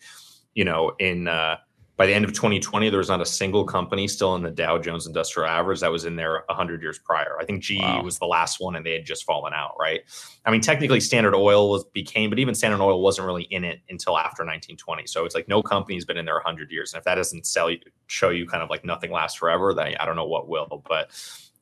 you 0.54 0.64
know, 0.64 0.92
in 1.00 1.26
uh, 1.26 1.56
by 1.96 2.06
the 2.06 2.14
end 2.14 2.24
of 2.24 2.32
2020, 2.32 2.90
there 2.90 2.98
was 2.98 3.08
not 3.08 3.20
a 3.20 3.26
single 3.26 3.64
company 3.64 4.08
still 4.08 4.34
in 4.34 4.42
the 4.42 4.50
Dow 4.50 4.78
Jones 4.78 5.06
Industrial 5.06 5.48
Average 5.48 5.80
that 5.80 5.92
was 5.92 6.04
in 6.04 6.16
there 6.16 6.42
100 6.46 6.82
years 6.82 6.98
prior. 6.98 7.36
I 7.40 7.44
think 7.44 7.62
GE 7.62 7.80
wow. 7.80 8.02
was 8.02 8.18
the 8.18 8.26
last 8.26 8.60
one, 8.60 8.74
and 8.74 8.84
they 8.84 8.94
had 8.94 9.04
just 9.04 9.24
fallen 9.24 9.52
out. 9.54 9.76
Right? 9.78 10.00
I 10.44 10.50
mean, 10.50 10.60
technically, 10.60 11.00
Standard 11.00 11.34
Oil 11.36 11.70
was 11.70 11.84
became, 11.84 12.30
but 12.30 12.40
even 12.40 12.54
Standard 12.54 12.82
Oil 12.82 13.00
wasn't 13.00 13.26
really 13.26 13.44
in 13.44 13.62
it 13.62 13.80
until 13.88 14.18
after 14.18 14.42
1920. 14.42 15.06
So 15.06 15.24
it's 15.24 15.34
like 15.34 15.46
no 15.46 15.62
company's 15.62 16.04
been 16.04 16.16
in 16.16 16.24
there 16.24 16.34
100 16.34 16.70
years, 16.72 16.92
and 16.92 16.98
if 16.98 17.04
that 17.04 17.14
doesn't 17.14 17.46
sell 17.46 17.70
you, 17.70 17.78
show 18.08 18.30
you 18.30 18.46
kind 18.46 18.62
of 18.62 18.70
like 18.70 18.84
nothing 18.84 19.12
lasts 19.12 19.38
forever, 19.38 19.72
then 19.72 19.94
I 20.00 20.04
don't 20.04 20.16
know 20.16 20.26
what 20.26 20.48
will. 20.48 20.82
But 20.88 21.10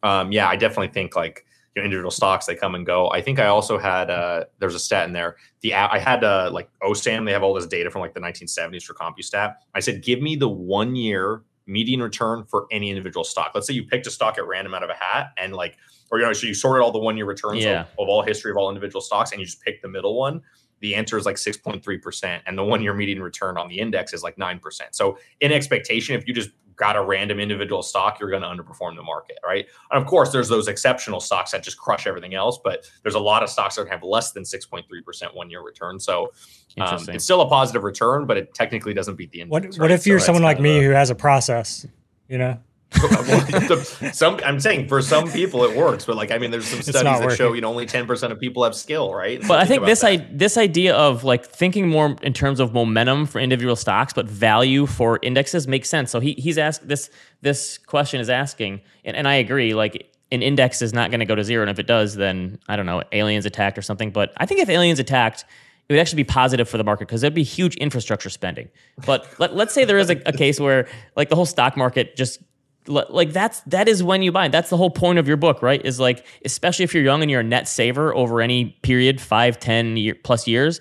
um, 0.02 0.32
yeah, 0.32 0.48
I 0.48 0.56
definitely 0.56 0.88
think 0.88 1.14
like 1.14 1.44
you 1.74 1.82
know, 1.82 1.84
individual 1.84 2.10
stocks 2.10 2.46
they 2.46 2.54
come 2.54 2.74
and 2.74 2.84
go. 2.84 3.10
I 3.10 3.20
think 3.20 3.38
I 3.38 3.46
also 3.46 3.78
had 3.78 4.10
uh, 4.10 4.44
there's 4.58 4.74
a 4.74 4.78
stat 4.78 5.06
in 5.06 5.12
there. 5.12 5.36
The 5.60 5.74
I 5.74 5.98
had 5.98 6.24
uh, 6.24 6.50
like 6.52 6.70
OSAM. 6.82 7.24
They 7.24 7.32
have 7.32 7.42
all 7.42 7.54
this 7.54 7.66
data 7.66 7.90
from 7.90 8.00
like 8.00 8.14
the 8.14 8.20
1970s 8.20 8.82
for 8.84 8.94
CompuStat. 8.94 9.54
I 9.74 9.80
said, 9.80 10.02
give 10.02 10.20
me 10.20 10.36
the 10.36 10.48
one 10.48 10.96
year 10.96 11.42
median 11.66 12.02
return 12.02 12.44
for 12.44 12.66
any 12.70 12.90
individual 12.90 13.24
stock. 13.24 13.52
Let's 13.54 13.66
say 13.66 13.74
you 13.74 13.84
picked 13.84 14.06
a 14.06 14.10
stock 14.10 14.36
at 14.36 14.46
random 14.46 14.74
out 14.74 14.82
of 14.82 14.90
a 14.90 14.94
hat 14.94 15.28
and 15.38 15.54
like, 15.54 15.76
or 16.10 16.18
you 16.18 16.24
know, 16.24 16.32
so 16.32 16.46
you 16.46 16.54
sorted 16.54 16.82
all 16.82 16.90
the 16.90 16.98
one 16.98 17.16
year 17.16 17.24
returns 17.24 17.62
yeah. 17.62 17.82
of, 17.82 17.86
of 18.00 18.08
all 18.08 18.22
history 18.22 18.50
of 18.50 18.56
all 18.56 18.68
individual 18.68 19.00
stocks 19.00 19.30
and 19.30 19.40
you 19.40 19.46
just 19.46 19.62
pick 19.62 19.80
the 19.80 19.88
middle 19.88 20.18
one 20.18 20.42
the 20.82 20.96
answer 20.96 21.16
is 21.16 21.24
like 21.24 21.36
6.3% 21.36 22.40
and 22.44 22.58
the 22.58 22.64
one 22.64 22.82
year 22.82 22.92
median 22.92 23.22
return 23.22 23.56
on 23.56 23.68
the 23.68 23.78
index 23.78 24.12
is 24.12 24.22
like 24.22 24.36
9%. 24.36 24.60
So 24.90 25.16
in 25.40 25.52
expectation, 25.52 26.16
if 26.16 26.26
you 26.26 26.34
just 26.34 26.50
got 26.76 26.96
a 26.96 27.02
random 27.02 27.40
individual 27.40 27.82
stock, 27.82 28.18
you're 28.20 28.30
going 28.30 28.42
to 28.42 28.48
underperform 28.48 28.96
the 28.96 29.02
market, 29.02 29.38
right? 29.44 29.66
And 29.90 30.02
of 30.02 30.06
course, 30.08 30.32
there's 30.32 30.48
those 30.48 30.68
exceptional 30.68 31.20
stocks 31.20 31.52
that 31.52 31.62
just 31.62 31.78
crush 31.78 32.06
everything 32.06 32.34
else, 32.34 32.58
but 32.62 32.88
there's 33.02 33.14
a 33.14 33.20
lot 33.20 33.42
of 33.42 33.48
stocks 33.48 33.76
that 33.76 33.88
have 33.88 34.02
less 34.02 34.32
than 34.32 34.42
6.3% 34.42 35.34
one 35.34 35.50
year 35.50 35.62
return. 35.62 36.00
So 36.00 36.32
um, 36.80 37.04
it's 37.08 37.24
still 37.24 37.40
a 37.40 37.48
positive 37.48 37.84
return, 37.84 38.26
but 38.26 38.36
it 38.36 38.54
technically 38.54 38.94
doesn't 38.94 39.16
beat 39.16 39.30
the 39.30 39.40
index. 39.40 39.50
What, 39.50 39.64
what 39.64 39.78
right? 39.78 39.90
if 39.90 40.06
you're 40.06 40.18
so 40.18 40.26
someone 40.26 40.42
like 40.42 40.60
me 40.60 40.78
a, 40.78 40.82
who 40.82 40.90
has 40.90 41.10
a 41.10 41.14
process, 41.14 41.86
you 42.28 42.38
know? 42.38 42.58
some 44.12 44.40
I'm 44.44 44.60
saying 44.60 44.88
for 44.88 45.02
some 45.02 45.30
people 45.30 45.64
it 45.64 45.76
works, 45.76 46.04
but 46.04 46.16
like 46.16 46.30
I 46.30 46.38
mean, 46.38 46.50
there's 46.50 46.66
some 46.66 46.82
studies 46.82 47.02
that 47.02 47.20
working. 47.20 47.36
show 47.36 47.52
you 47.52 47.60
know 47.60 47.68
only 47.68 47.86
10 47.86 48.06
percent 48.06 48.32
of 48.32 48.40
people 48.40 48.64
have 48.64 48.74
skill, 48.74 49.14
right? 49.14 49.40
But 49.46 49.58
I 49.60 49.64
think 49.64 49.84
this 49.84 50.04
I, 50.04 50.16
this 50.16 50.56
idea 50.56 50.94
of 50.94 51.24
like 51.24 51.44
thinking 51.46 51.88
more 51.88 52.16
in 52.22 52.32
terms 52.32 52.60
of 52.60 52.72
momentum 52.72 53.26
for 53.26 53.40
individual 53.40 53.76
stocks, 53.76 54.12
but 54.12 54.26
value 54.26 54.86
for 54.86 55.18
indexes 55.22 55.66
makes 55.66 55.88
sense. 55.88 56.10
So 56.10 56.20
he 56.20 56.32
he's 56.32 56.58
asked 56.58 56.86
this 56.86 57.10
this 57.40 57.78
question 57.78 58.20
is 58.20 58.30
asking, 58.30 58.80
and, 59.04 59.16
and 59.16 59.26
I 59.26 59.34
agree. 59.34 59.74
Like 59.74 60.08
an 60.30 60.42
index 60.42 60.80
is 60.80 60.92
not 60.92 61.10
going 61.10 61.20
to 61.20 61.26
go 61.26 61.34
to 61.34 61.44
zero, 61.44 61.62
and 61.62 61.70
if 61.70 61.78
it 61.78 61.86
does, 61.86 62.14
then 62.14 62.58
I 62.68 62.76
don't 62.76 62.86
know, 62.86 63.02
aliens 63.12 63.46
attacked 63.46 63.76
or 63.76 63.82
something. 63.82 64.10
But 64.10 64.32
I 64.38 64.46
think 64.46 64.60
if 64.60 64.68
aliens 64.68 64.98
attacked, 64.98 65.44
it 65.88 65.92
would 65.92 66.00
actually 66.00 66.22
be 66.22 66.24
positive 66.24 66.68
for 66.68 66.78
the 66.78 66.84
market 66.84 67.06
because 67.06 67.20
there'd 67.20 67.34
be 67.34 67.42
huge 67.42 67.76
infrastructure 67.76 68.30
spending. 68.30 68.70
But 69.04 69.26
let, 69.38 69.54
let's 69.54 69.74
say 69.74 69.84
there 69.84 69.98
is 69.98 70.10
a, 70.10 70.16
a, 70.24 70.32
case 70.32 70.58
where 70.58 70.88
like 71.16 71.28
the 71.28 71.36
whole 71.36 71.46
stock 71.46 71.76
market 71.76 72.16
just 72.16 72.40
like 72.86 73.32
that's 73.32 73.60
that 73.62 73.88
is 73.88 74.02
when 74.02 74.22
you 74.22 74.32
buy. 74.32 74.48
That's 74.48 74.70
the 74.70 74.76
whole 74.76 74.90
point 74.90 75.18
of 75.18 75.28
your 75.28 75.36
book 75.36 75.62
right? 75.62 75.84
Is 75.84 76.00
like 76.00 76.24
especially 76.44 76.84
if 76.84 76.94
you're 76.94 77.04
young 77.04 77.22
and 77.22 77.30
you're 77.30 77.40
a 77.40 77.44
net 77.44 77.68
saver 77.68 78.14
over 78.14 78.40
any 78.40 78.76
period 78.82 79.20
five 79.20 79.58
ten 79.58 79.96
year 79.96 80.16
plus 80.22 80.46
years 80.46 80.80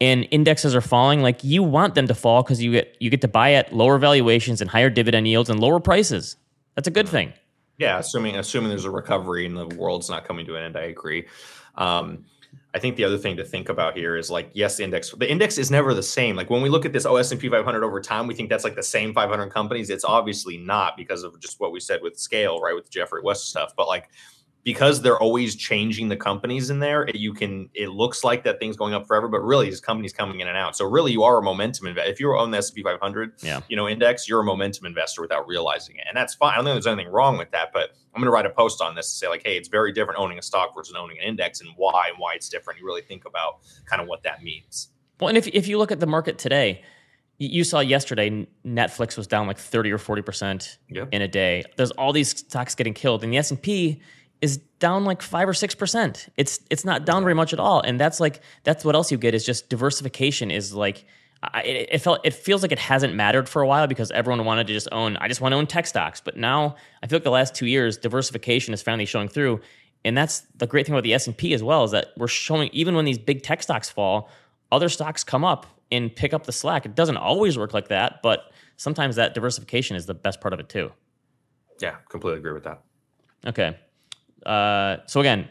and 0.00 0.26
indexes 0.30 0.74
are 0.74 0.80
falling 0.80 1.20
like 1.20 1.44
you 1.44 1.62
want 1.62 1.94
them 1.94 2.06
to 2.06 2.14
fall 2.14 2.42
because 2.42 2.62
you 2.62 2.72
get 2.72 2.96
you 3.00 3.10
get 3.10 3.20
to 3.20 3.28
buy 3.28 3.52
at 3.52 3.72
lower 3.72 3.98
valuations 3.98 4.60
and 4.60 4.70
higher 4.70 4.90
dividend 4.90 5.28
yields 5.28 5.50
and 5.50 5.60
lower 5.60 5.80
prices. 5.80 6.36
That's 6.74 6.88
a 6.88 6.92
good 6.92 7.08
thing. 7.08 7.32
Yeah 7.78 7.98
assuming 7.98 8.36
assuming 8.36 8.70
there's 8.70 8.84
a 8.84 8.90
recovery 8.90 9.46
and 9.46 9.56
the 9.56 9.66
world's 9.76 10.08
not 10.10 10.24
coming 10.24 10.46
to 10.46 10.56
an 10.56 10.64
end 10.64 10.76
i 10.76 10.82
agree. 10.82 11.26
Um, 11.76 12.24
I 12.72 12.78
think 12.78 12.96
the 12.96 13.04
other 13.04 13.18
thing 13.18 13.36
to 13.36 13.44
think 13.44 13.68
about 13.68 13.96
here 13.96 14.16
is 14.16 14.30
like, 14.30 14.50
yes, 14.54 14.76
the 14.76 14.84
index, 14.84 15.10
the 15.10 15.30
index 15.30 15.58
is 15.58 15.70
never 15.70 15.92
the 15.92 16.02
same. 16.02 16.36
Like 16.36 16.50
when 16.50 16.62
we 16.62 16.68
look 16.68 16.86
at 16.86 16.92
this 16.92 17.04
S&P 17.04 17.48
500 17.48 17.82
over 17.82 18.00
time, 18.00 18.28
we 18.28 18.34
think 18.34 18.48
that's 18.48 18.62
like 18.62 18.76
the 18.76 18.82
same 18.82 19.12
500 19.12 19.50
companies. 19.50 19.90
It's 19.90 20.04
obviously 20.04 20.56
not 20.56 20.96
because 20.96 21.24
of 21.24 21.38
just 21.40 21.58
what 21.58 21.72
we 21.72 21.80
said 21.80 22.00
with 22.00 22.18
scale, 22.18 22.60
right? 22.60 22.74
With 22.74 22.88
Geoffrey 22.88 23.22
West 23.22 23.48
stuff. 23.48 23.72
But 23.76 23.88
like 23.88 24.08
because 24.62 25.00
they're 25.00 25.18
always 25.18 25.56
changing 25.56 26.08
the 26.08 26.16
companies 26.16 26.68
in 26.70 26.80
there, 26.80 27.08
you 27.14 27.32
can 27.32 27.70
it 27.74 27.90
looks 27.90 28.22
like 28.22 28.44
that 28.44 28.58
thing's 28.58 28.76
going 28.76 28.92
up 28.92 29.06
forever, 29.06 29.28
but 29.28 29.40
really 29.40 29.66
these 29.66 29.80
companies 29.80 30.12
coming 30.12 30.40
in 30.40 30.48
and 30.48 30.56
out. 30.56 30.76
So 30.76 30.84
really, 30.84 31.12
you 31.12 31.22
are 31.22 31.38
a 31.38 31.42
momentum 31.42 31.86
investor. 31.86 32.10
If 32.10 32.20
you 32.20 32.36
own 32.36 32.50
the 32.50 32.58
S 32.58 32.70
P 32.70 32.82
500, 32.82 33.42
yeah. 33.42 33.60
you 33.68 33.76
know 33.76 33.88
index, 33.88 34.28
you're 34.28 34.40
a 34.40 34.44
momentum 34.44 34.86
investor 34.86 35.22
without 35.22 35.46
realizing 35.46 35.96
it, 35.96 36.04
and 36.06 36.16
that's 36.16 36.34
fine. 36.34 36.52
I 36.52 36.56
don't 36.56 36.66
think 36.66 36.74
there's 36.74 36.86
anything 36.86 37.12
wrong 37.12 37.38
with 37.38 37.50
that, 37.52 37.72
but 37.72 37.90
I'm 38.14 38.20
going 38.20 38.26
to 38.26 38.30
write 38.30 38.46
a 38.46 38.50
post 38.50 38.82
on 38.82 38.94
this 38.94 39.10
to 39.10 39.16
say 39.16 39.28
like, 39.28 39.42
hey, 39.44 39.56
it's 39.56 39.68
very 39.68 39.92
different 39.92 40.20
owning 40.20 40.38
a 40.38 40.42
stock 40.42 40.74
versus 40.74 40.94
owning 40.94 41.18
an 41.18 41.24
index, 41.24 41.60
and 41.60 41.70
why 41.76 42.08
and 42.08 42.18
why 42.18 42.34
it's 42.34 42.48
different. 42.48 42.80
You 42.80 42.86
really 42.86 43.02
think 43.02 43.24
about 43.24 43.60
kind 43.86 44.02
of 44.02 44.08
what 44.08 44.22
that 44.24 44.42
means. 44.42 44.88
Well, 45.20 45.28
and 45.28 45.38
if 45.38 45.48
if 45.48 45.68
you 45.68 45.78
look 45.78 45.92
at 45.92 46.00
the 46.00 46.06
market 46.06 46.38
today 46.38 46.82
you 47.42 47.64
saw 47.64 47.80
yesterday 47.80 48.46
netflix 48.66 49.16
was 49.16 49.26
down 49.26 49.46
like 49.46 49.56
30 49.56 49.90
or 49.92 49.98
40% 49.98 50.76
yep. 50.90 51.08
in 51.10 51.22
a 51.22 51.28
day 51.28 51.64
there's 51.76 51.90
all 51.92 52.12
these 52.12 52.38
stocks 52.38 52.74
getting 52.74 52.92
killed 52.92 53.24
and 53.24 53.32
the 53.32 53.38
s&p 53.38 53.98
is 54.40 54.56
down 54.78 55.04
like 55.04 55.22
five 55.22 55.48
or 55.48 55.54
six 55.54 55.74
percent. 55.74 56.28
It's 56.36 56.60
it's 56.70 56.84
not 56.84 57.04
down 57.04 57.22
very 57.22 57.34
much 57.34 57.52
at 57.52 57.60
all, 57.60 57.80
and 57.80 57.98
that's 57.98 58.20
like 58.20 58.40
that's 58.64 58.84
what 58.84 58.94
else 58.94 59.10
you 59.10 59.18
get 59.18 59.34
is 59.34 59.44
just 59.44 59.68
diversification 59.68 60.50
is 60.50 60.74
like. 60.74 61.04
I, 61.42 61.62
it, 61.62 61.88
it, 61.92 61.98
felt 62.00 62.20
it 62.22 62.34
feels 62.34 62.60
like 62.60 62.70
it 62.70 62.78
hasn't 62.78 63.14
mattered 63.14 63.48
for 63.48 63.62
a 63.62 63.66
while 63.66 63.86
because 63.86 64.10
everyone 64.10 64.44
wanted 64.44 64.66
to 64.66 64.74
just 64.74 64.88
own. 64.92 65.16
I 65.16 65.26
just 65.26 65.40
want 65.40 65.52
to 65.52 65.56
own 65.56 65.66
tech 65.66 65.86
stocks, 65.86 66.20
but 66.20 66.36
now 66.36 66.76
I 67.02 67.06
feel 67.06 67.16
like 67.16 67.24
the 67.24 67.30
last 67.30 67.54
two 67.54 67.64
years 67.64 67.96
diversification 67.96 68.74
is 68.74 68.82
finally 68.82 69.06
showing 69.06 69.28
through, 69.28 69.62
and 70.04 70.14
that's 70.14 70.40
the 70.56 70.66
great 70.66 70.84
thing 70.84 70.94
about 70.94 71.02
the 71.02 71.14
S 71.14 71.26
and 71.26 71.34
P 71.34 71.54
as 71.54 71.62
well 71.62 71.84
is 71.84 71.92
that 71.92 72.08
we're 72.18 72.28
showing 72.28 72.68
even 72.74 72.94
when 72.94 73.06
these 73.06 73.16
big 73.16 73.42
tech 73.42 73.62
stocks 73.62 73.88
fall, 73.88 74.28
other 74.70 74.90
stocks 74.90 75.24
come 75.24 75.42
up 75.42 75.66
and 75.90 76.14
pick 76.14 76.34
up 76.34 76.44
the 76.44 76.52
slack. 76.52 76.84
It 76.84 76.94
doesn't 76.94 77.16
always 77.16 77.56
work 77.56 77.72
like 77.72 77.88
that, 77.88 78.20
but 78.22 78.52
sometimes 78.76 79.16
that 79.16 79.32
diversification 79.32 79.96
is 79.96 80.04
the 80.04 80.14
best 80.14 80.42
part 80.42 80.52
of 80.52 80.60
it 80.60 80.68
too. 80.68 80.92
Yeah, 81.80 81.96
completely 82.10 82.40
agree 82.40 82.52
with 82.52 82.64
that. 82.64 82.82
Okay. 83.46 83.78
Uh, 84.44 84.98
so 85.06 85.20
again, 85.20 85.48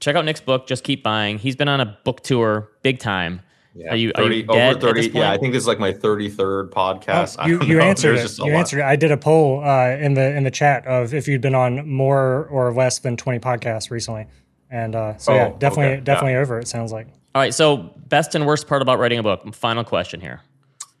check 0.00 0.16
out 0.16 0.24
Nick's 0.24 0.40
book. 0.40 0.66
Just 0.66 0.84
keep 0.84 1.02
buying. 1.02 1.38
He's 1.38 1.56
been 1.56 1.68
on 1.68 1.80
a 1.80 1.98
book 2.04 2.22
tour, 2.22 2.70
big 2.82 2.98
time. 2.98 3.42
Yeah, 3.74 3.92
are 3.92 3.96
you, 3.96 4.12
30, 4.16 4.28
are 4.28 4.32
you 4.32 4.70
over 4.70 4.80
30 4.80 5.10
yeah 5.10 5.30
i 5.30 5.38
think 5.38 5.52
this 5.52 5.62
is 5.62 5.68
like 5.68 5.78
my 5.78 5.92
33rd 5.92 6.70
podcast. 6.70 7.36
Oh, 7.38 7.46
you, 7.46 7.62
you 7.74 7.80
answered 7.80 8.16
it. 8.16 8.38
you 8.38 8.52
answered 8.52 8.80
it. 8.80 8.84
I 8.84 8.96
did 8.96 9.12
a 9.12 9.16
poll 9.16 9.62
uh, 9.62 9.90
in 9.90 10.14
the 10.14 10.36
in 10.36 10.42
the 10.42 10.50
chat 10.50 10.84
of 10.86 11.14
if 11.14 11.28
you'd 11.28 11.42
been 11.42 11.54
on 11.54 11.88
more 11.88 12.46
or 12.46 12.72
less 12.72 12.98
than 12.98 13.16
20 13.16 13.38
podcasts 13.38 13.90
recently. 13.90 14.26
And 14.70 14.96
uh, 14.96 15.16
so 15.18 15.32
oh, 15.32 15.36
yeah 15.36 15.48
definitely 15.58 15.94
okay. 15.94 16.00
definitely 16.00 16.32
yeah. 16.32 16.40
over 16.40 16.58
it 16.58 16.66
sounds 16.66 16.90
like. 16.90 17.06
All 17.34 17.42
right 17.42 17.54
so 17.54 17.94
best 18.08 18.34
and 18.34 18.46
worst 18.46 18.66
part 18.66 18.82
about 18.82 18.98
writing 18.98 19.20
a 19.20 19.22
book. 19.22 19.54
Final 19.54 19.84
question 19.84 20.20
here. 20.20 20.40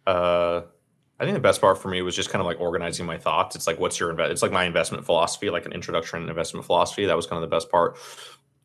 Uh 0.06 0.62
I 1.20 1.24
think 1.24 1.34
the 1.34 1.40
best 1.40 1.60
part 1.60 1.78
for 1.78 1.88
me 1.88 2.00
was 2.02 2.14
just 2.14 2.30
kind 2.30 2.40
of 2.40 2.46
like 2.46 2.60
organizing 2.60 3.04
my 3.04 3.18
thoughts. 3.18 3.56
It's 3.56 3.66
like, 3.66 3.80
what's 3.80 3.98
your 3.98 4.10
invest? 4.10 4.30
It's 4.30 4.42
like 4.42 4.52
my 4.52 4.64
investment 4.64 5.04
philosophy, 5.04 5.50
like 5.50 5.66
an 5.66 5.72
introduction 5.72 6.28
investment 6.28 6.64
philosophy. 6.64 7.06
That 7.06 7.16
was 7.16 7.26
kind 7.26 7.42
of 7.42 7.50
the 7.50 7.54
best 7.54 7.70
part. 7.70 7.96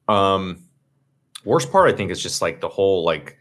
Um, 0.08 0.64
worst 1.44 1.72
part, 1.72 1.92
I 1.92 1.98
think, 1.98 2.12
is 2.12 2.22
just 2.22 2.42
like 2.42 2.62
the 2.62 2.70
whole 2.70 3.04
like 3.04 3.38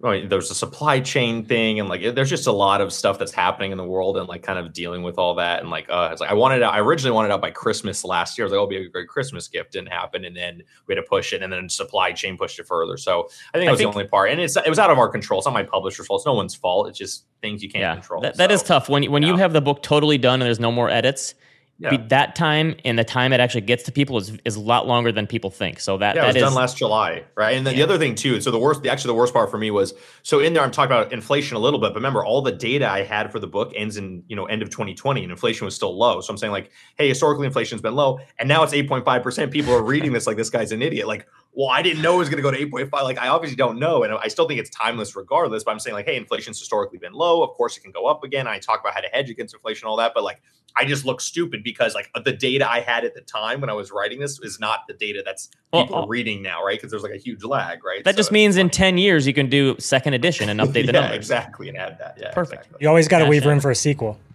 there's 0.00 0.50
a 0.50 0.54
supply 0.54 1.00
chain 1.00 1.44
thing 1.44 1.80
and 1.80 1.88
like 1.88 2.14
there's 2.14 2.28
just 2.28 2.46
a 2.46 2.52
lot 2.52 2.82
of 2.82 2.92
stuff 2.92 3.18
that's 3.18 3.32
happening 3.32 3.72
in 3.72 3.78
the 3.78 3.84
world 3.84 4.18
and 4.18 4.28
like 4.28 4.42
kind 4.42 4.58
of 4.58 4.72
dealing 4.74 5.02
with 5.02 5.16
all 5.16 5.34
that 5.34 5.60
and 5.60 5.70
like 5.70 5.86
uh 5.88 6.10
it's 6.12 6.20
like 6.20 6.30
I 6.30 6.34
wanted 6.34 6.62
I 6.62 6.78
originally 6.80 7.14
wanted 7.14 7.32
out 7.32 7.40
by 7.40 7.50
Christmas 7.50 8.04
last 8.04 8.36
year. 8.36 8.44
I 8.44 8.46
was 8.46 8.52
like, 8.52 8.58
oh, 8.58 8.64
it'll 8.64 8.68
be 8.68 8.76
a 8.76 8.88
great 8.88 9.08
Christmas 9.08 9.48
gift. 9.48 9.72
Didn't 9.72 9.88
happen, 9.88 10.24
and 10.26 10.36
then 10.36 10.62
we 10.86 10.94
had 10.94 11.00
to 11.00 11.08
push 11.08 11.32
it, 11.32 11.42
and 11.42 11.50
then 11.50 11.68
supply 11.70 12.12
chain 12.12 12.36
pushed 12.36 12.58
it 12.58 12.66
further. 12.66 12.98
So 12.98 13.28
I 13.54 13.58
think 13.58 13.66
that 13.66 13.72
was 13.72 13.78
think, 13.78 13.92
the 13.92 13.98
only 13.98 14.08
part, 14.08 14.30
and 14.30 14.40
it's 14.40 14.56
it 14.56 14.68
was 14.68 14.78
out 14.78 14.90
of 14.90 14.98
our 14.98 15.08
control. 15.08 15.40
It's 15.40 15.46
not 15.46 15.54
my 15.54 15.62
publisher's 15.62 16.06
fault. 16.06 16.20
It's 16.20 16.26
no 16.26 16.34
one's 16.34 16.54
fault. 16.54 16.88
It's 16.88 16.98
just 16.98 17.24
things 17.40 17.62
you 17.62 17.70
can't 17.70 17.80
yeah, 17.80 17.94
control. 17.94 18.20
That, 18.20 18.36
that 18.36 18.50
so, 18.50 18.54
is 18.54 18.62
tough 18.62 18.88
when 18.90 19.10
when 19.10 19.22
yeah. 19.22 19.30
you 19.30 19.36
have 19.36 19.54
the 19.54 19.62
book 19.62 19.82
totally 19.82 20.18
done 20.18 20.42
and 20.42 20.46
there's 20.46 20.60
no 20.60 20.70
more 20.70 20.90
edits 20.90 21.34
yeah. 21.78 21.96
that 22.08 22.34
time 22.34 22.74
and 22.84 22.98
the 22.98 23.04
time 23.04 23.32
it 23.32 23.40
actually 23.40 23.60
gets 23.60 23.82
to 23.84 23.92
people 23.92 24.16
is, 24.16 24.32
is 24.44 24.56
a 24.56 24.60
lot 24.60 24.86
longer 24.86 25.12
than 25.12 25.26
people 25.26 25.50
think. 25.50 25.78
So 25.80 25.98
that 25.98 26.16
yeah, 26.16 26.22
that 26.22 26.28
it 26.28 26.28
was 26.28 26.36
is, 26.36 26.42
done 26.42 26.54
last 26.54 26.78
July, 26.78 27.24
right? 27.34 27.56
And 27.56 27.66
then 27.66 27.74
yeah. 27.74 27.84
the 27.84 27.94
other 27.94 27.98
thing 27.98 28.14
too. 28.14 28.40
So 28.40 28.50
the 28.50 28.58
worst, 28.58 28.82
the, 28.82 28.90
actually 28.90 29.10
the 29.10 29.14
worst 29.14 29.34
part 29.34 29.50
for 29.50 29.58
me 29.58 29.70
was 29.70 29.92
so 30.22 30.40
in 30.40 30.54
there 30.54 30.62
I'm 30.62 30.70
talking 30.70 30.96
about 30.96 31.12
inflation 31.12 31.56
a 31.56 31.60
little 31.60 31.78
bit, 31.78 31.88
but 31.88 31.96
remember 31.96 32.24
all 32.24 32.40
the 32.40 32.52
data 32.52 32.88
I 32.88 33.02
had 33.02 33.30
for 33.30 33.38
the 33.38 33.46
book 33.46 33.72
ends 33.76 33.96
in 33.96 34.24
you 34.28 34.36
know 34.36 34.46
end 34.46 34.62
of 34.62 34.70
2020 34.70 35.22
and 35.22 35.30
inflation 35.30 35.66
was 35.66 35.74
still 35.74 35.96
low. 35.96 36.20
So 36.20 36.32
I'm 36.32 36.38
saying 36.38 36.52
like, 36.52 36.70
hey, 36.96 37.08
historically 37.08 37.46
inflation's 37.46 37.82
been 37.82 37.94
low 37.94 38.20
and 38.38 38.48
now 38.48 38.62
it's 38.62 38.72
8.5 38.72 39.22
percent. 39.22 39.52
People 39.52 39.74
are 39.74 39.82
reading 39.82 40.12
this 40.12 40.26
like 40.26 40.36
this 40.36 40.50
guy's 40.50 40.72
an 40.72 40.80
idiot. 40.80 41.06
Like, 41.06 41.26
well, 41.52 41.68
I 41.68 41.80
didn't 41.82 42.02
know 42.02 42.16
it 42.16 42.18
was 42.18 42.28
going 42.28 42.36
to 42.36 42.42
go 42.42 42.50
to 42.50 42.66
8.5. 42.66 42.92
Like, 43.02 43.18
I 43.18 43.28
obviously 43.28 43.56
don't 43.56 43.78
know, 43.78 44.02
and 44.02 44.12
I 44.12 44.28
still 44.28 44.46
think 44.46 44.60
it's 44.60 44.68
timeless 44.68 45.16
regardless. 45.16 45.64
But 45.64 45.70
I'm 45.70 45.80
saying 45.80 45.94
like, 45.94 46.04
hey, 46.04 46.16
inflation's 46.16 46.58
historically 46.58 46.98
been 46.98 47.14
low. 47.14 47.42
Of 47.42 47.50
course, 47.54 47.78
it 47.78 47.80
can 47.80 47.92
go 47.92 48.06
up 48.06 48.24
again. 48.24 48.46
I 48.46 48.58
talk 48.58 48.80
about 48.80 48.92
how 48.92 49.00
to 49.00 49.08
hedge 49.08 49.30
against 49.30 49.54
inflation, 49.54 49.88
all 49.88 49.96
that, 49.96 50.12
but 50.14 50.22
like 50.22 50.42
I 50.78 50.84
just 50.84 51.04
look 51.06 51.20
stupid 51.20 51.62
because 51.64 51.94
like 51.94 52.10
the 52.24 52.32
data 52.32 52.68
I 52.70 52.80
had 52.80 53.04
at 53.04 53.14
the 53.14 53.22
time 53.22 53.60
when 53.60 53.70
I 53.70 53.72
was 53.72 53.90
writing 53.90 54.20
this 54.20 54.38
is 54.40 54.60
not 54.60 54.80
the 54.86 54.94
data 54.94 55.22
that's 55.24 55.48
people 55.72 55.94
Well, 55.96 56.04
are 56.04 56.08
reading 56.08 56.42
now, 56.42 56.62
right? 56.64 56.76
Because 56.78 56.90
there's 56.90 57.02
like 57.02 57.12
a 57.14 57.16
huge 57.18 57.42
lag, 57.44 57.82
right? 57.84 58.04
That 58.04 58.14
So 58.14 58.18
just 58.18 58.28
it's 58.28 58.32
means 58.32 58.56
in 58.56 58.68
10 58.70 58.98
years 58.98 59.26
you 59.26 59.32
can 59.32 59.48
do 59.48 59.74
second 59.78 60.14
edition 60.14 60.48
and 60.50 60.60
update 60.60 60.72
the 60.72 60.80
yeah, 60.92 61.00
numbers. 61.00 61.16
exactly, 61.16 61.68
and 61.70 61.78
add 61.78 61.98
that. 61.98 62.18
Yeah, 62.20 62.32
Perfect. 62.32 62.62
exactly. 62.62 62.78
You 62.82 62.88
always 62.88 63.08
got 63.08 63.20
to 63.20 63.24
leave 63.28 63.42
Gotcha. 63.42 63.50
room 63.50 63.60
for 63.60 63.70
a 63.70 63.74
sequel. 63.74 64.18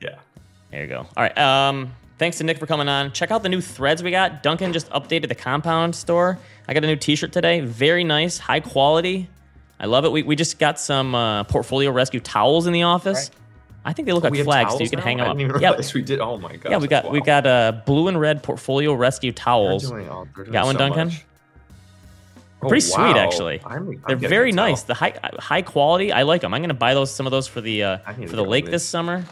Yeah. 0.00 0.16
There 0.70 0.82
you 0.82 0.88
go. 0.88 0.98
All 0.98 1.06
right. 1.16 1.36
Um, 1.38 1.94
thanks 2.18 2.38
to 2.38 2.44
Nick 2.44 2.58
for 2.58 2.66
coming 2.66 2.88
on. 2.88 3.12
Check 3.12 3.30
out 3.30 3.42
the 3.42 3.48
new 3.48 3.60
threads 3.60 4.02
we 4.02 4.10
got. 4.10 4.42
Duncan 4.42 4.72
just 4.72 4.88
updated 4.90 5.28
the 5.28 5.34
compound 5.34 5.94
store. 5.96 6.38
I 6.68 6.74
got 6.74 6.84
a 6.84 6.86
new 6.86 6.96
T-shirt 6.96 7.32
today. 7.32 7.60
Very 7.60 8.04
nice, 8.04 8.38
high 8.38 8.60
quality. 8.60 9.28
I 9.80 9.86
love 9.86 10.04
it. 10.04 10.12
We, 10.12 10.22
we 10.22 10.36
just 10.36 10.58
got 10.58 10.78
some 10.78 11.14
uh, 11.14 11.44
portfolio 11.44 11.90
rescue 11.90 12.20
towels 12.20 12.66
in 12.66 12.72
the 12.72 12.82
office. 12.82 13.30
I 13.88 13.92
think 13.94 14.06
they 14.06 14.12
look 14.12 14.22
like 14.22 14.32
we 14.32 14.38
have 14.38 14.44
flags, 14.46 14.72
so 14.72 14.80
you 14.80 14.90
can 14.90 14.98
now? 14.98 15.04
hang 15.04 15.16
them 15.16 15.36
didn't 15.38 15.50
up. 15.50 15.56
even 15.56 15.62
Yeah, 15.62 15.92
we 15.94 16.02
did. 16.02 16.20
Oh 16.20 16.36
my 16.36 16.56
god. 16.56 16.70
yeah. 16.70 16.76
We 16.78 16.88
got 16.88 17.10
we 17.10 17.20
got 17.22 17.46
uh, 17.46 17.72
blue 17.86 18.08
and 18.08 18.20
red 18.20 18.42
portfolio 18.42 18.92
rescue 18.92 19.32
towels. 19.32 19.90
Got 19.90 20.66
one, 20.66 20.76
Duncan? 20.76 21.10
Pretty 22.60 22.80
sweet, 22.80 23.16
actually. 23.16 23.60
They're 24.06 24.16
very 24.16 24.52
nice. 24.52 24.82
The 24.82 24.94
high 24.94 25.18
high 25.38 25.62
quality. 25.62 26.12
I 26.12 26.22
like 26.24 26.40
them. 26.40 26.52
I'm 26.52 26.60
gonna 26.60 26.74
buy 26.74 26.92
those 26.94 27.10
some 27.10 27.26
of 27.26 27.30
those 27.30 27.46
for 27.48 27.60
the 27.60 27.82
uh, 27.84 27.98
I 28.06 28.12
need 28.12 28.22
to 28.22 28.28
for 28.28 28.36
the 28.36 28.44
lake 28.44 28.66
this 28.66 28.84
summer. 28.84 29.24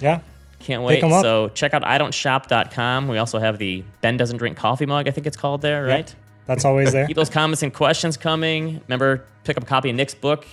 Yeah. 0.00 0.20
Can't 0.58 0.82
wait. 0.82 1.02
'em 1.02 1.12
up. 1.12 1.22
So 1.22 1.48
check 1.48 1.74
out 1.74 1.82
idon'tshop.com. 1.82 3.08
We 3.08 3.18
also 3.18 3.38
have 3.38 3.58
the 3.58 3.82
Ben 4.00 4.16
doesn't 4.16 4.36
drink 4.36 4.56
coffee 4.56 4.86
mug. 4.86 5.08
I 5.08 5.10
think 5.10 5.26
it's 5.26 5.36
called 5.36 5.62
there, 5.62 5.88
Yep. 5.88 5.96
right? 5.96 6.14
That's 6.46 6.64
always 6.64 6.92
there. 6.92 7.06
Keep 7.08 7.16
those 7.16 7.30
comments 7.30 7.62
and 7.62 7.72
questions 7.72 8.16
coming. 8.16 8.80
Remember, 8.88 9.24
pick 9.44 9.56
up 9.56 9.62
a 9.62 9.66
copy 9.66 9.90
of 9.90 9.96
Nick's 9.96 10.14
book, 10.14 10.44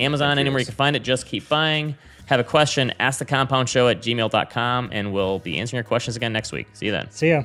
Amazon, 0.00 0.38
anywhere 0.38 0.60
you 0.60 0.66
can 0.66 0.74
find 0.74 0.96
it. 0.96 1.02
Just 1.04 1.26
keep 1.26 1.48
buying. 1.48 1.96
Have 2.26 2.40
a 2.40 2.44
question, 2.44 2.92
ask 2.98 3.18
the 3.18 3.24
compound 3.24 3.68
show 3.68 3.88
at 3.88 4.00
gmail.com, 4.00 4.88
and 4.92 5.12
we'll 5.12 5.40
be 5.40 5.58
answering 5.58 5.78
your 5.78 5.84
questions 5.84 6.16
again 6.16 6.32
next 6.32 6.52
week. 6.52 6.68
See 6.72 6.86
you 6.86 6.92
then. 6.92 7.10
See 7.10 7.30
ya. 7.30 7.42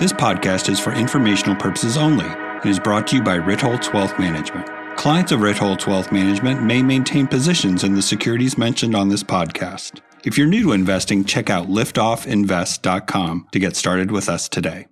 This 0.00 0.12
podcast 0.14 0.70
is 0.70 0.80
for 0.80 0.92
informational 0.92 1.54
purposes 1.56 1.98
only 1.98 2.24
and 2.24 2.66
is 2.66 2.78
brought 2.78 3.06
to 3.08 3.16
you 3.16 3.22
by 3.22 3.38
Ritholtz 3.38 3.92
Wealth 3.92 4.18
Management. 4.18 4.66
Clients 4.96 5.30
of 5.30 5.40
Ritholtz 5.40 5.86
Wealth 5.86 6.10
Management 6.10 6.62
may 6.62 6.82
maintain 6.82 7.26
positions 7.26 7.84
in 7.84 7.94
the 7.94 8.02
securities 8.02 8.56
mentioned 8.56 8.94
on 8.94 9.10
this 9.10 9.22
podcast. 9.22 10.00
If 10.24 10.36
you're 10.36 10.46
new 10.46 10.62
to 10.64 10.72
investing, 10.72 11.24
check 11.24 11.48
out 11.48 11.68
liftoffinvest.com 11.68 13.48
to 13.52 13.58
get 13.58 13.76
started 13.76 14.10
with 14.10 14.28
us 14.28 14.48
today. 14.48 14.86